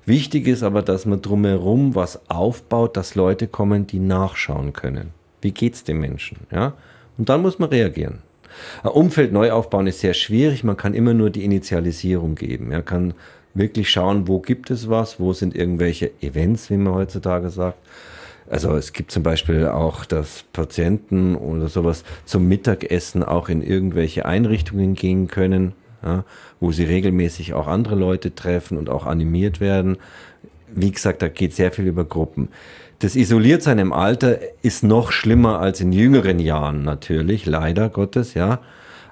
Wichtig 0.07 0.47
ist 0.47 0.63
aber, 0.63 0.83
dass 0.83 1.05
man 1.05 1.21
drumherum 1.21 1.93
was 1.93 2.29
aufbaut, 2.29 2.95
dass 2.95 3.15
Leute 3.15 3.45
kommen, 3.45 3.87
die 3.87 3.99
nachschauen 3.99 4.71
können. 4.71 5.09
Wie 5.41 5.51
geht's 5.51 5.83
dem 5.83 5.99
Menschen? 5.99 6.37
Ja? 6.49 6.75
Und 7.17 7.27
dann 7.27 7.41
muss 7.41 7.59
man 7.59 7.67
reagieren. 7.67 8.19
Ein 8.83 8.91
Umfeld 8.91 9.33
neu 9.33 9.51
aufbauen 9.51 9.85
ist 9.85 9.99
sehr 9.99 10.13
schwierig. 10.13 10.63
Man 10.63 10.77
kann 10.77 10.93
immer 10.93 11.13
nur 11.13 11.29
die 11.29 11.43
Initialisierung 11.43 12.35
geben. 12.35 12.69
Man 12.69 12.85
kann 12.85 13.15
wirklich 13.53 13.89
schauen, 13.89 14.29
wo 14.29 14.39
gibt 14.39 14.71
es 14.71 14.89
was, 14.89 15.19
wo 15.19 15.33
sind 15.33 15.53
irgendwelche 15.53 16.11
Events, 16.21 16.69
wie 16.69 16.77
man 16.77 16.93
heutzutage 16.93 17.49
sagt. 17.49 17.77
Also 18.49 18.77
es 18.77 18.93
gibt 18.93 19.11
zum 19.11 19.23
Beispiel 19.23 19.67
auch, 19.67 20.05
dass 20.05 20.45
Patienten 20.53 21.35
oder 21.35 21.67
sowas 21.67 22.05
zum 22.23 22.47
Mittagessen 22.47 23.23
auch 23.23 23.49
in 23.49 23.61
irgendwelche 23.61 24.25
Einrichtungen 24.25 24.93
gehen 24.93 25.27
können 25.27 25.73
ja, 26.03 26.23
wo 26.59 26.71
sie 26.71 26.83
regelmäßig 26.83 27.53
auch 27.53 27.67
andere 27.67 27.95
Leute 27.95 28.35
treffen 28.35 28.77
und 28.77 28.89
auch 28.89 29.05
animiert 29.05 29.59
werden. 29.59 29.97
Wie 30.73 30.91
gesagt, 30.91 31.21
da 31.21 31.27
geht 31.27 31.53
sehr 31.53 31.71
viel 31.71 31.87
über 31.87 32.05
Gruppen. 32.05 32.49
Das 32.99 33.15
Isoliertsein 33.15 33.77
im 33.79 33.93
Alter 33.93 34.39
ist 34.63 34.83
noch 34.83 35.11
schlimmer 35.11 35.59
als 35.59 35.81
in 35.81 35.91
jüngeren 35.91 36.39
Jahren 36.39 36.83
natürlich, 36.83 37.45
leider 37.45 37.89
Gottes, 37.89 38.33
ja. 38.33 38.59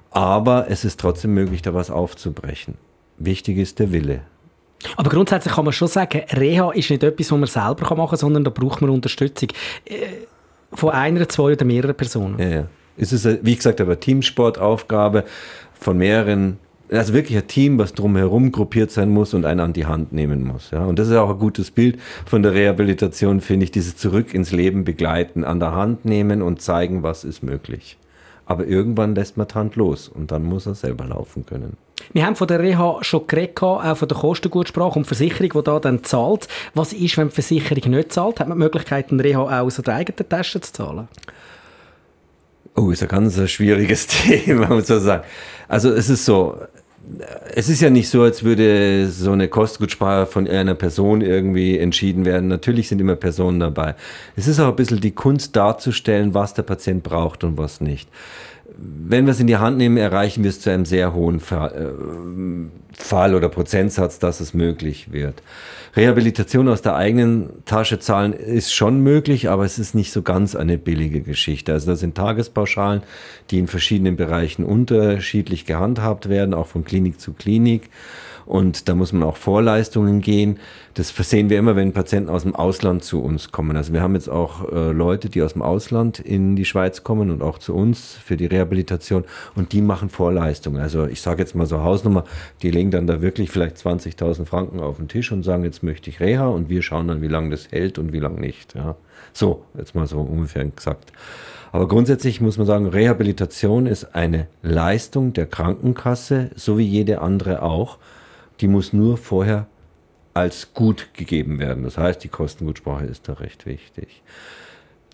Aber 0.10 0.68
es 0.70 0.86
ist 0.86 1.00
trotzdem 1.00 1.34
möglich, 1.34 1.62
da 1.62 1.74
was 1.74 1.92
aufzubrechen. 1.92 2.76
Wichtig 3.18 3.58
ist 3.58 3.80
der 3.80 3.92
Wille. 3.92 4.22
Aber 4.96 5.10
grundsätzlich 5.10 5.54
kann 5.54 5.66
man 5.66 5.74
schon 5.74 5.88
sagen, 5.88 6.22
Reha 6.32 6.72
ist 6.72 6.90
nicht 6.90 7.04
etwas, 7.04 7.32
was 7.32 7.38
man 7.38 7.48
selber 7.48 7.96
machen 7.96 8.10
kann, 8.10 8.18
sondern 8.18 8.44
da 8.44 8.50
braucht 8.50 8.82
man 8.82 8.90
Unterstützung 8.90 9.50
äh, 9.86 9.96
von 10.74 10.92
einer, 10.92 11.28
zwei 11.30 11.54
oder 11.54 11.66
mehreren 11.66 11.96
Personen. 11.96 12.40
Ja, 12.40 12.48
ja. 12.48 12.68
Es 12.98 13.12
ist, 13.12 13.28
wie 13.46 13.56
gesagt, 13.56 13.82
aber 13.82 14.00
Teamsportaufgabe 14.00 15.26
von 15.74 15.98
mehreren 15.98 16.60
also 16.96 17.14
wirklich 17.14 17.38
ein 17.38 17.48
Team, 17.48 17.78
was 17.78 17.94
drumherum 17.94 18.52
gruppiert 18.52 18.92
sein 18.92 19.10
muss 19.10 19.34
und 19.34 19.46
einen 19.46 19.60
an 19.60 19.74
die 19.74 19.86
Hand 19.86 20.14
nehmen 20.14 20.44
muss. 20.44 20.72
Ja. 20.72 20.86
Und 20.86 21.00
das 21.00 21.08
ist 21.08 21.16
auch 21.16 21.30
ein 21.30 21.40
gutes 21.40 21.72
Bild 21.72 22.00
von 22.26 22.44
der 22.44 22.54
Rehabilitation, 22.54 23.42
finde 23.42 23.66
ich, 23.66 23.72
dieses 23.72 23.98
Zurück 23.98 24.34
ins 24.34 24.52
Leben 24.52 24.84
begleiten, 24.84 25.44
an 25.44 25.60
der 25.60 25.74
Hand 25.74 26.06
nehmen 26.06 26.42
und 26.42 26.62
zeigen, 26.62 27.04
was 27.04 27.24
ist 27.24 27.44
möglich. 27.44 27.98
Aber 28.46 28.68
irgendwann 28.68 29.16
lässt 29.16 29.38
man 29.38 29.48
die 29.48 29.56
Hand 29.56 29.76
los 29.76 30.08
und 30.08 30.32
dann 30.32 30.44
muss 30.44 30.68
er 30.68 30.76
selber 30.76 31.06
laufen 31.06 31.46
können. 31.46 31.78
Wir 32.14 32.26
haben 32.26 32.36
von 32.36 32.48
der 32.48 32.60
Reha 32.60 33.00
schon 33.02 33.26
geredet, 33.26 33.62
auch 33.62 33.96
von 33.96 34.08
der 34.08 34.18
Kostengutsprache 34.18 35.00
und 35.00 35.06
Versicherung, 35.06 35.52
die 35.56 35.64
da 35.64 35.80
dann 35.80 36.04
zahlt. 36.04 36.48
Was 36.74 36.94
ist, 36.94 37.18
wenn 37.18 37.30
die 37.30 37.34
Versicherung 37.34 37.92
nicht 37.92 38.14
zahlt? 38.14 38.40
Hat 38.40 38.48
man 38.48 38.58
die 38.58 38.64
Möglichkeit, 38.64 39.12
eine 39.12 39.24
Reha 39.24 39.42
auch 39.42 39.66
aus 39.66 39.78
der 39.78 39.96
eigenen 39.96 40.30
Tasche 40.30 40.62
zu 40.62 40.72
zahlen? 40.72 41.08
Oh, 42.76 42.92
ist 42.92 43.02
ein 43.02 43.08
ganz 43.08 43.50
schwieriges 43.50 44.08
Thema, 44.08 44.68
muss 44.68 44.90
man 44.90 45.00
sagen. 45.00 45.24
Also 45.68 45.92
es 45.92 46.10
ist 46.10 46.26
so, 46.26 46.58
es 47.54 47.70
ist 47.70 47.82
ja 47.82 47.90
nicht 47.90 48.10
so, 48.10 48.24
als 48.24 48.44
würde 48.44 49.10
so 49.10 49.32
eine 49.32 49.48
Kostgutsprache 49.48 50.26
von 50.26 50.48
einer 50.48 50.76
Person 50.76 51.22
irgendwie 51.22 51.78
entschieden 51.78 52.26
werden. 52.26 52.48
Natürlich 52.48 52.88
sind 52.88 53.00
immer 53.00 53.16
Personen 53.16 53.60
dabei. 53.60 53.96
Es 54.36 54.48
ist 54.48 54.60
auch 54.60 54.70
ein 54.70 54.76
bisschen 54.76 55.02
die 55.02 55.12
Kunst 55.12 55.56
darzustellen, 55.56 56.34
was 56.34 56.54
der 56.54 56.64
Patient 56.64 57.04
braucht 57.04 57.44
und 57.44 57.58
was 57.58 57.82
nicht 57.82 58.10
wenn 58.78 59.26
wir 59.26 59.32
es 59.32 59.40
in 59.40 59.48
die 59.48 59.58
Hand 59.58 59.78
nehmen, 59.78 59.98
erreichen 59.98 60.44
wir 60.44 60.50
es 60.50 60.60
zu 60.60 60.70
einem 60.70 60.86
sehr 60.86 61.14
hohen 61.14 61.38
äh, 61.38 61.90
Fall 62.94 63.36
oder 63.36 63.50
Prozentsatz, 63.50 64.20
dass 64.20 64.40
es 64.40 64.54
möglich 64.54 65.12
wird. 65.12 65.42
Rehabilitation 65.96 66.68
aus 66.68 66.82
der 66.82 66.96
eigenen 66.96 67.64
Tasche 67.66 68.00
zahlen 68.00 68.34
ist 68.34 68.74
schon 68.74 69.00
möglich, 69.02 69.50
aber 69.50 69.64
es 69.64 69.80
ist 69.80 69.96
nicht 69.96 70.12
so 70.12 70.24
ganz 70.24 70.56
eine 70.56 70.78
billige 70.78 71.22
Geschichte. 71.22 71.72
Also 71.72 71.92
da 71.92 71.96
sind 71.96 72.16
Tagespauschalen, 72.16 73.04
die 73.50 73.60
in 73.60 73.68
verschiedenen 73.68 74.18
Bereichen 74.18 74.66
unterschiedlich 74.66 75.66
gehandhabt 75.66 76.28
werden, 76.28 76.54
auch 76.54 76.68
von 76.68 76.84
Klinik 76.84 77.22
zu 77.22 77.34
Klinik 77.34 77.90
und 78.46 78.88
da 78.88 78.96
muss 78.96 79.12
man 79.12 79.24
auch 79.24 79.38
Vorleistungen 79.38 80.22
gehen. 80.22 80.60
Das 80.94 81.10
sehen 81.16 81.50
wir 81.50 81.60
immer, 81.60 81.76
wenn 81.76 81.94
Patienten 81.94 82.30
aus 82.30 82.44
dem 82.44 82.56
Ausland 82.56 83.04
zu 83.04 83.22
uns 83.22 83.52
kommen. 83.52 83.76
Also 83.76 83.92
wir 83.92 84.02
haben 84.02 84.16
jetzt 84.16 84.30
auch 84.30 84.72
äh, 84.72 84.92
Leute, 84.92 85.30
die 85.30 85.42
aus 85.42 85.54
dem 85.54 85.62
Ausland 85.62 86.20
in 86.20 86.56
die 86.56 86.66
Schweiz 86.66 87.04
kommen 87.04 87.32
und 87.32 87.42
auch 87.42 87.58
zu 87.58 87.74
uns 87.74 88.14
für 88.14 88.38
die 88.38 88.46
Rehabilitation 88.46 89.26
und 89.56 89.74
die 89.74 89.82
machen 89.82 90.10
Vorleistungen. 90.10 90.82
Also 90.82 91.06
ich 91.06 91.22
sage 91.22 91.42
jetzt 91.42 91.56
mal 91.56 91.66
so 91.66 91.82
Hausnummer, 91.82 92.24
die 92.62 92.72
legen 92.72 92.92
dann 92.92 93.08
da 93.08 93.22
wirklich 93.22 93.50
vielleicht 93.52 93.78
20.000 93.78 94.46
Franken 94.46 94.80
auf 94.80 94.98
den 94.98 95.08
Tisch 95.08 95.32
und 95.32 95.44
sagen, 95.44 95.64
jetzt 95.64 95.84
möchte 95.84 96.10
ich 96.10 96.20
Reha 96.20 96.48
und 96.48 96.70
wir 96.70 96.82
schauen 96.82 97.08
dann, 97.08 97.22
wie 97.22 97.28
lange 97.28 97.50
das 97.50 97.72
hält 97.72 97.98
und 97.98 98.14
wie 98.14 98.20
lange 98.20 98.40
nicht. 98.40 98.76
Ja. 98.76 98.96
So, 99.34 99.66
jetzt 99.78 99.96
mal 99.96 100.08
so 100.08 100.20
ungefähr 100.20 100.66
gesagt. 100.66 101.12
Aber 101.72 101.90
grundsätzlich 101.90 102.40
muss 102.40 102.58
man 102.58 102.66
sagen, 102.66 102.88
Rehabilitation 102.88 103.86
ist 103.86 104.16
eine 104.16 104.48
Leistung 104.62 105.34
der 105.34 105.46
Krankenkasse, 105.46 106.52
so 106.56 106.78
wie 106.78 106.86
jede 106.86 107.20
andere 107.20 107.64
auch 107.64 107.98
die 108.62 108.68
muss 108.68 108.94
nur 108.94 109.18
vorher 109.18 109.68
als 110.34 110.74
gut 110.74 111.14
gegeben 111.14 111.60
werden. 111.60 111.84
Das 111.84 111.98
heißt, 111.98 112.24
die 112.24 112.30
Kostengutsprache 112.30 113.06
ist 113.06 113.28
da 113.28 113.34
recht 113.34 113.66
wichtig. 113.66 114.22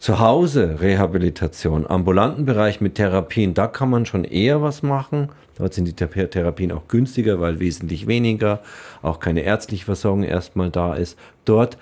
Zu 0.02 0.20
Hause 0.20 0.82
Rehabilitation, 0.82 1.86
ambulanten 1.86 2.46
Bereich 2.46 2.82
mit 2.82 2.96
Therapien, 2.96 3.54
da 3.54 3.68
kann 3.68 3.92
man 3.92 4.08
schon 4.08 4.24
eher 4.24 4.64
was 4.64 4.82
machen. 4.82 5.30
Dort 5.60 5.76
sind 5.76 5.86
die 5.86 5.94
Therapien 5.94 6.72
auch 6.72 6.88
günstiger, 6.88 7.40
weil 7.40 7.60
wesentlich 7.60 8.08
weniger, 8.08 8.62
auch 9.04 9.20
keine 9.20 9.42
ärztliche 9.42 9.86
Versorgung 9.86 10.24
erstmal 10.24 10.72
da 10.72 10.96
ist. 10.96 11.20
Dort 11.46 11.78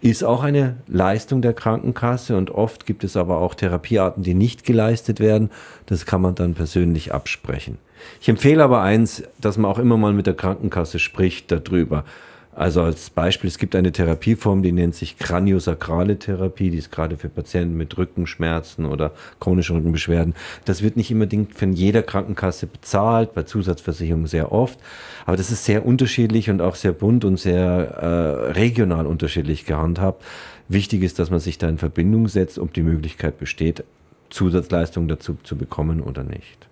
ist 0.00 0.22
auch 0.22 0.44
eine 0.44 0.76
Leistung 0.86 1.42
der 1.42 1.52
Krankenkasse 1.52 2.36
und 2.36 2.52
oft 2.52 2.86
gibt 2.86 3.02
es 3.02 3.16
aber 3.16 3.38
auch 3.38 3.56
Therapiearten, 3.56 4.22
die 4.22 4.34
nicht 4.34 4.64
geleistet 4.64 5.18
werden. 5.18 5.50
Das 5.86 6.06
kann 6.06 6.22
man 6.22 6.36
dann 6.36 6.54
persönlich 6.54 7.12
absprechen. 7.12 7.78
Ich 8.20 8.28
empfehle 8.28 8.62
aber 8.62 8.82
eins, 8.82 9.22
dass 9.40 9.58
man 9.58 9.70
auch 9.70 9.78
immer 9.78 9.96
mal 9.96 10.12
mit 10.12 10.26
der 10.26 10.34
Krankenkasse 10.34 10.98
spricht 10.98 11.50
darüber. 11.50 12.04
Also 12.58 12.82
als 12.82 13.10
Beispiel, 13.10 13.46
es 13.46 13.56
gibt 13.56 13.76
eine 13.76 13.92
Therapieform, 13.92 14.64
die 14.64 14.72
nennt 14.72 14.96
sich 14.96 15.16
kraniosakrale 15.16 16.18
Therapie, 16.18 16.70
die 16.70 16.78
ist 16.78 16.90
gerade 16.90 17.16
für 17.16 17.28
Patienten 17.28 17.76
mit 17.76 17.96
Rückenschmerzen 17.96 18.84
oder 18.84 19.12
chronischen 19.38 19.76
Rückenbeschwerden. 19.76 20.34
Das 20.64 20.82
wird 20.82 20.96
nicht 20.96 21.12
unbedingt 21.12 21.54
von 21.54 21.72
jeder 21.72 22.02
Krankenkasse 22.02 22.66
bezahlt, 22.66 23.32
bei 23.32 23.44
Zusatzversicherungen 23.44 24.26
sehr 24.26 24.50
oft. 24.50 24.76
Aber 25.24 25.36
das 25.36 25.52
ist 25.52 25.66
sehr 25.66 25.86
unterschiedlich 25.86 26.50
und 26.50 26.60
auch 26.60 26.74
sehr 26.74 26.90
bunt 26.90 27.24
und 27.24 27.38
sehr 27.38 27.62
äh, 27.62 28.50
regional 28.50 29.06
unterschiedlich 29.06 29.64
gehandhabt. 29.64 30.24
Wichtig 30.66 31.04
ist, 31.04 31.20
dass 31.20 31.30
man 31.30 31.38
sich 31.38 31.58
da 31.58 31.68
in 31.68 31.78
Verbindung 31.78 32.26
setzt, 32.26 32.58
ob 32.58 32.74
die 32.74 32.82
Möglichkeit 32.82 33.38
besteht, 33.38 33.84
Zusatzleistungen 34.30 35.08
dazu 35.08 35.36
zu 35.44 35.56
bekommen 35.56 36.00
oder 36.00 36.24
nicht. 36.24 36.67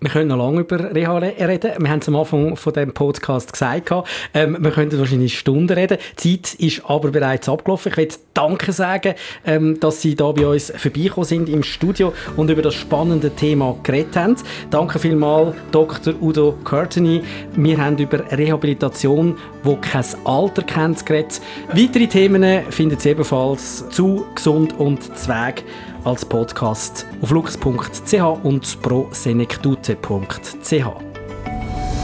Wir 0.00 0.10
können 0.10 0.28
noch 0.28 0.36
lange 0.36 0.60
über 0.60 0.94
Reha 0.94 1.18
reden. 1.18 1.72
Wir 1.78 1.90
haben 1.90 1.98
es 1.98 2.06
am 2.06 2.14
Anfang 2.14 2.54
von 2.54 2.72
dem 2.72 2.94
Podcast 2.94 3.52
gesagt. 3.52 3.92
Ähm, 4.32 4.56
wir 4.60 4.70
könnten 4.70 4.96
wahrscheinlich 4.96 5.36
Stunden 5.36 5.72
reden. 5.72 5.98
Die 6.22 6.40
Zeit 6.40 6.54
ist 6.60 6.82
aber 6.86 7.10
bereits 7.10 7.48
abgelaufen. 7.48 7.90
Ich 7.90 7.98
will 7.98 8.08
Danke 8.32 8.70
sagen, 8.70 9.14
ähm, 9.44 9.80
dass 9.80 10.00
Sie 10.00 10.14
da 10.14 10.30
bei 10.30 10.46
uns 10.46 10.72
vorbeigekommen 10.76 11.26
sind 11.26 11.48
im 11.48 11.64
Studio 11.64 12.12
und 12.36 12.48
über 12.48 12.62
das 12.62 12.74
spannende 12.74 13.30
Thema 13.30 13.76
geredet 13.82 14.14
haben. 14.14 14.36
Danke 14.70 15.00
vielmals, 15.00 15.56
Dr. 15.72 16.14
Udo 16.20 16.56
Courtney. 16.62 17.20
Wir 17.56 17.78
haben 17.78 17.98
über 17.98 18.20
Rehabilitation, 18.30 19.36
wo 19.64 19.74
kein 19.74 20.04
Alter 20.24 20.62
kennt, 20.62 21.04
geredet. 21.04 21.40
Weitere 21.72 22.06
Themen 22.06 22.62
finden 22.70 23.00
Sie 23.00 23.08
ebenfalls 23.08 23.88
zu 23.88 24.24
Gesund 24.36 24.78
und 24.78 25.16
Zweig 25.18 25.64
als 26.08 26.24
Podcast 26.24 27.06
auf 27.20 27.30
lux.ch 27.30 28.14
und 28.42 28.82
prosenektute.ch. 28.82 30.72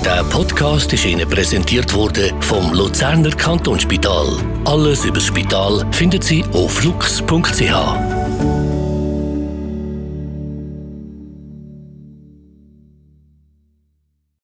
Der 0.05 0.23
Podcast 0.25 0.93
ist 0.93 1.07
Ihnen 1.07 1.27
präsentiert 1.29 1.95
worden 1.95 2.41
vom 2.43 2.75
Luzerner 2.75 3.31
Kantonsspital. 3.31 4.37
Alles 4.67 5.05
über 5.07 5.15
das 5.15 5.27
Spital 5.27 5.87
finden 5.93 6.21
Sie 6.21 6.45
auf 6.53 6.85
lux.ch. 6.85 8.24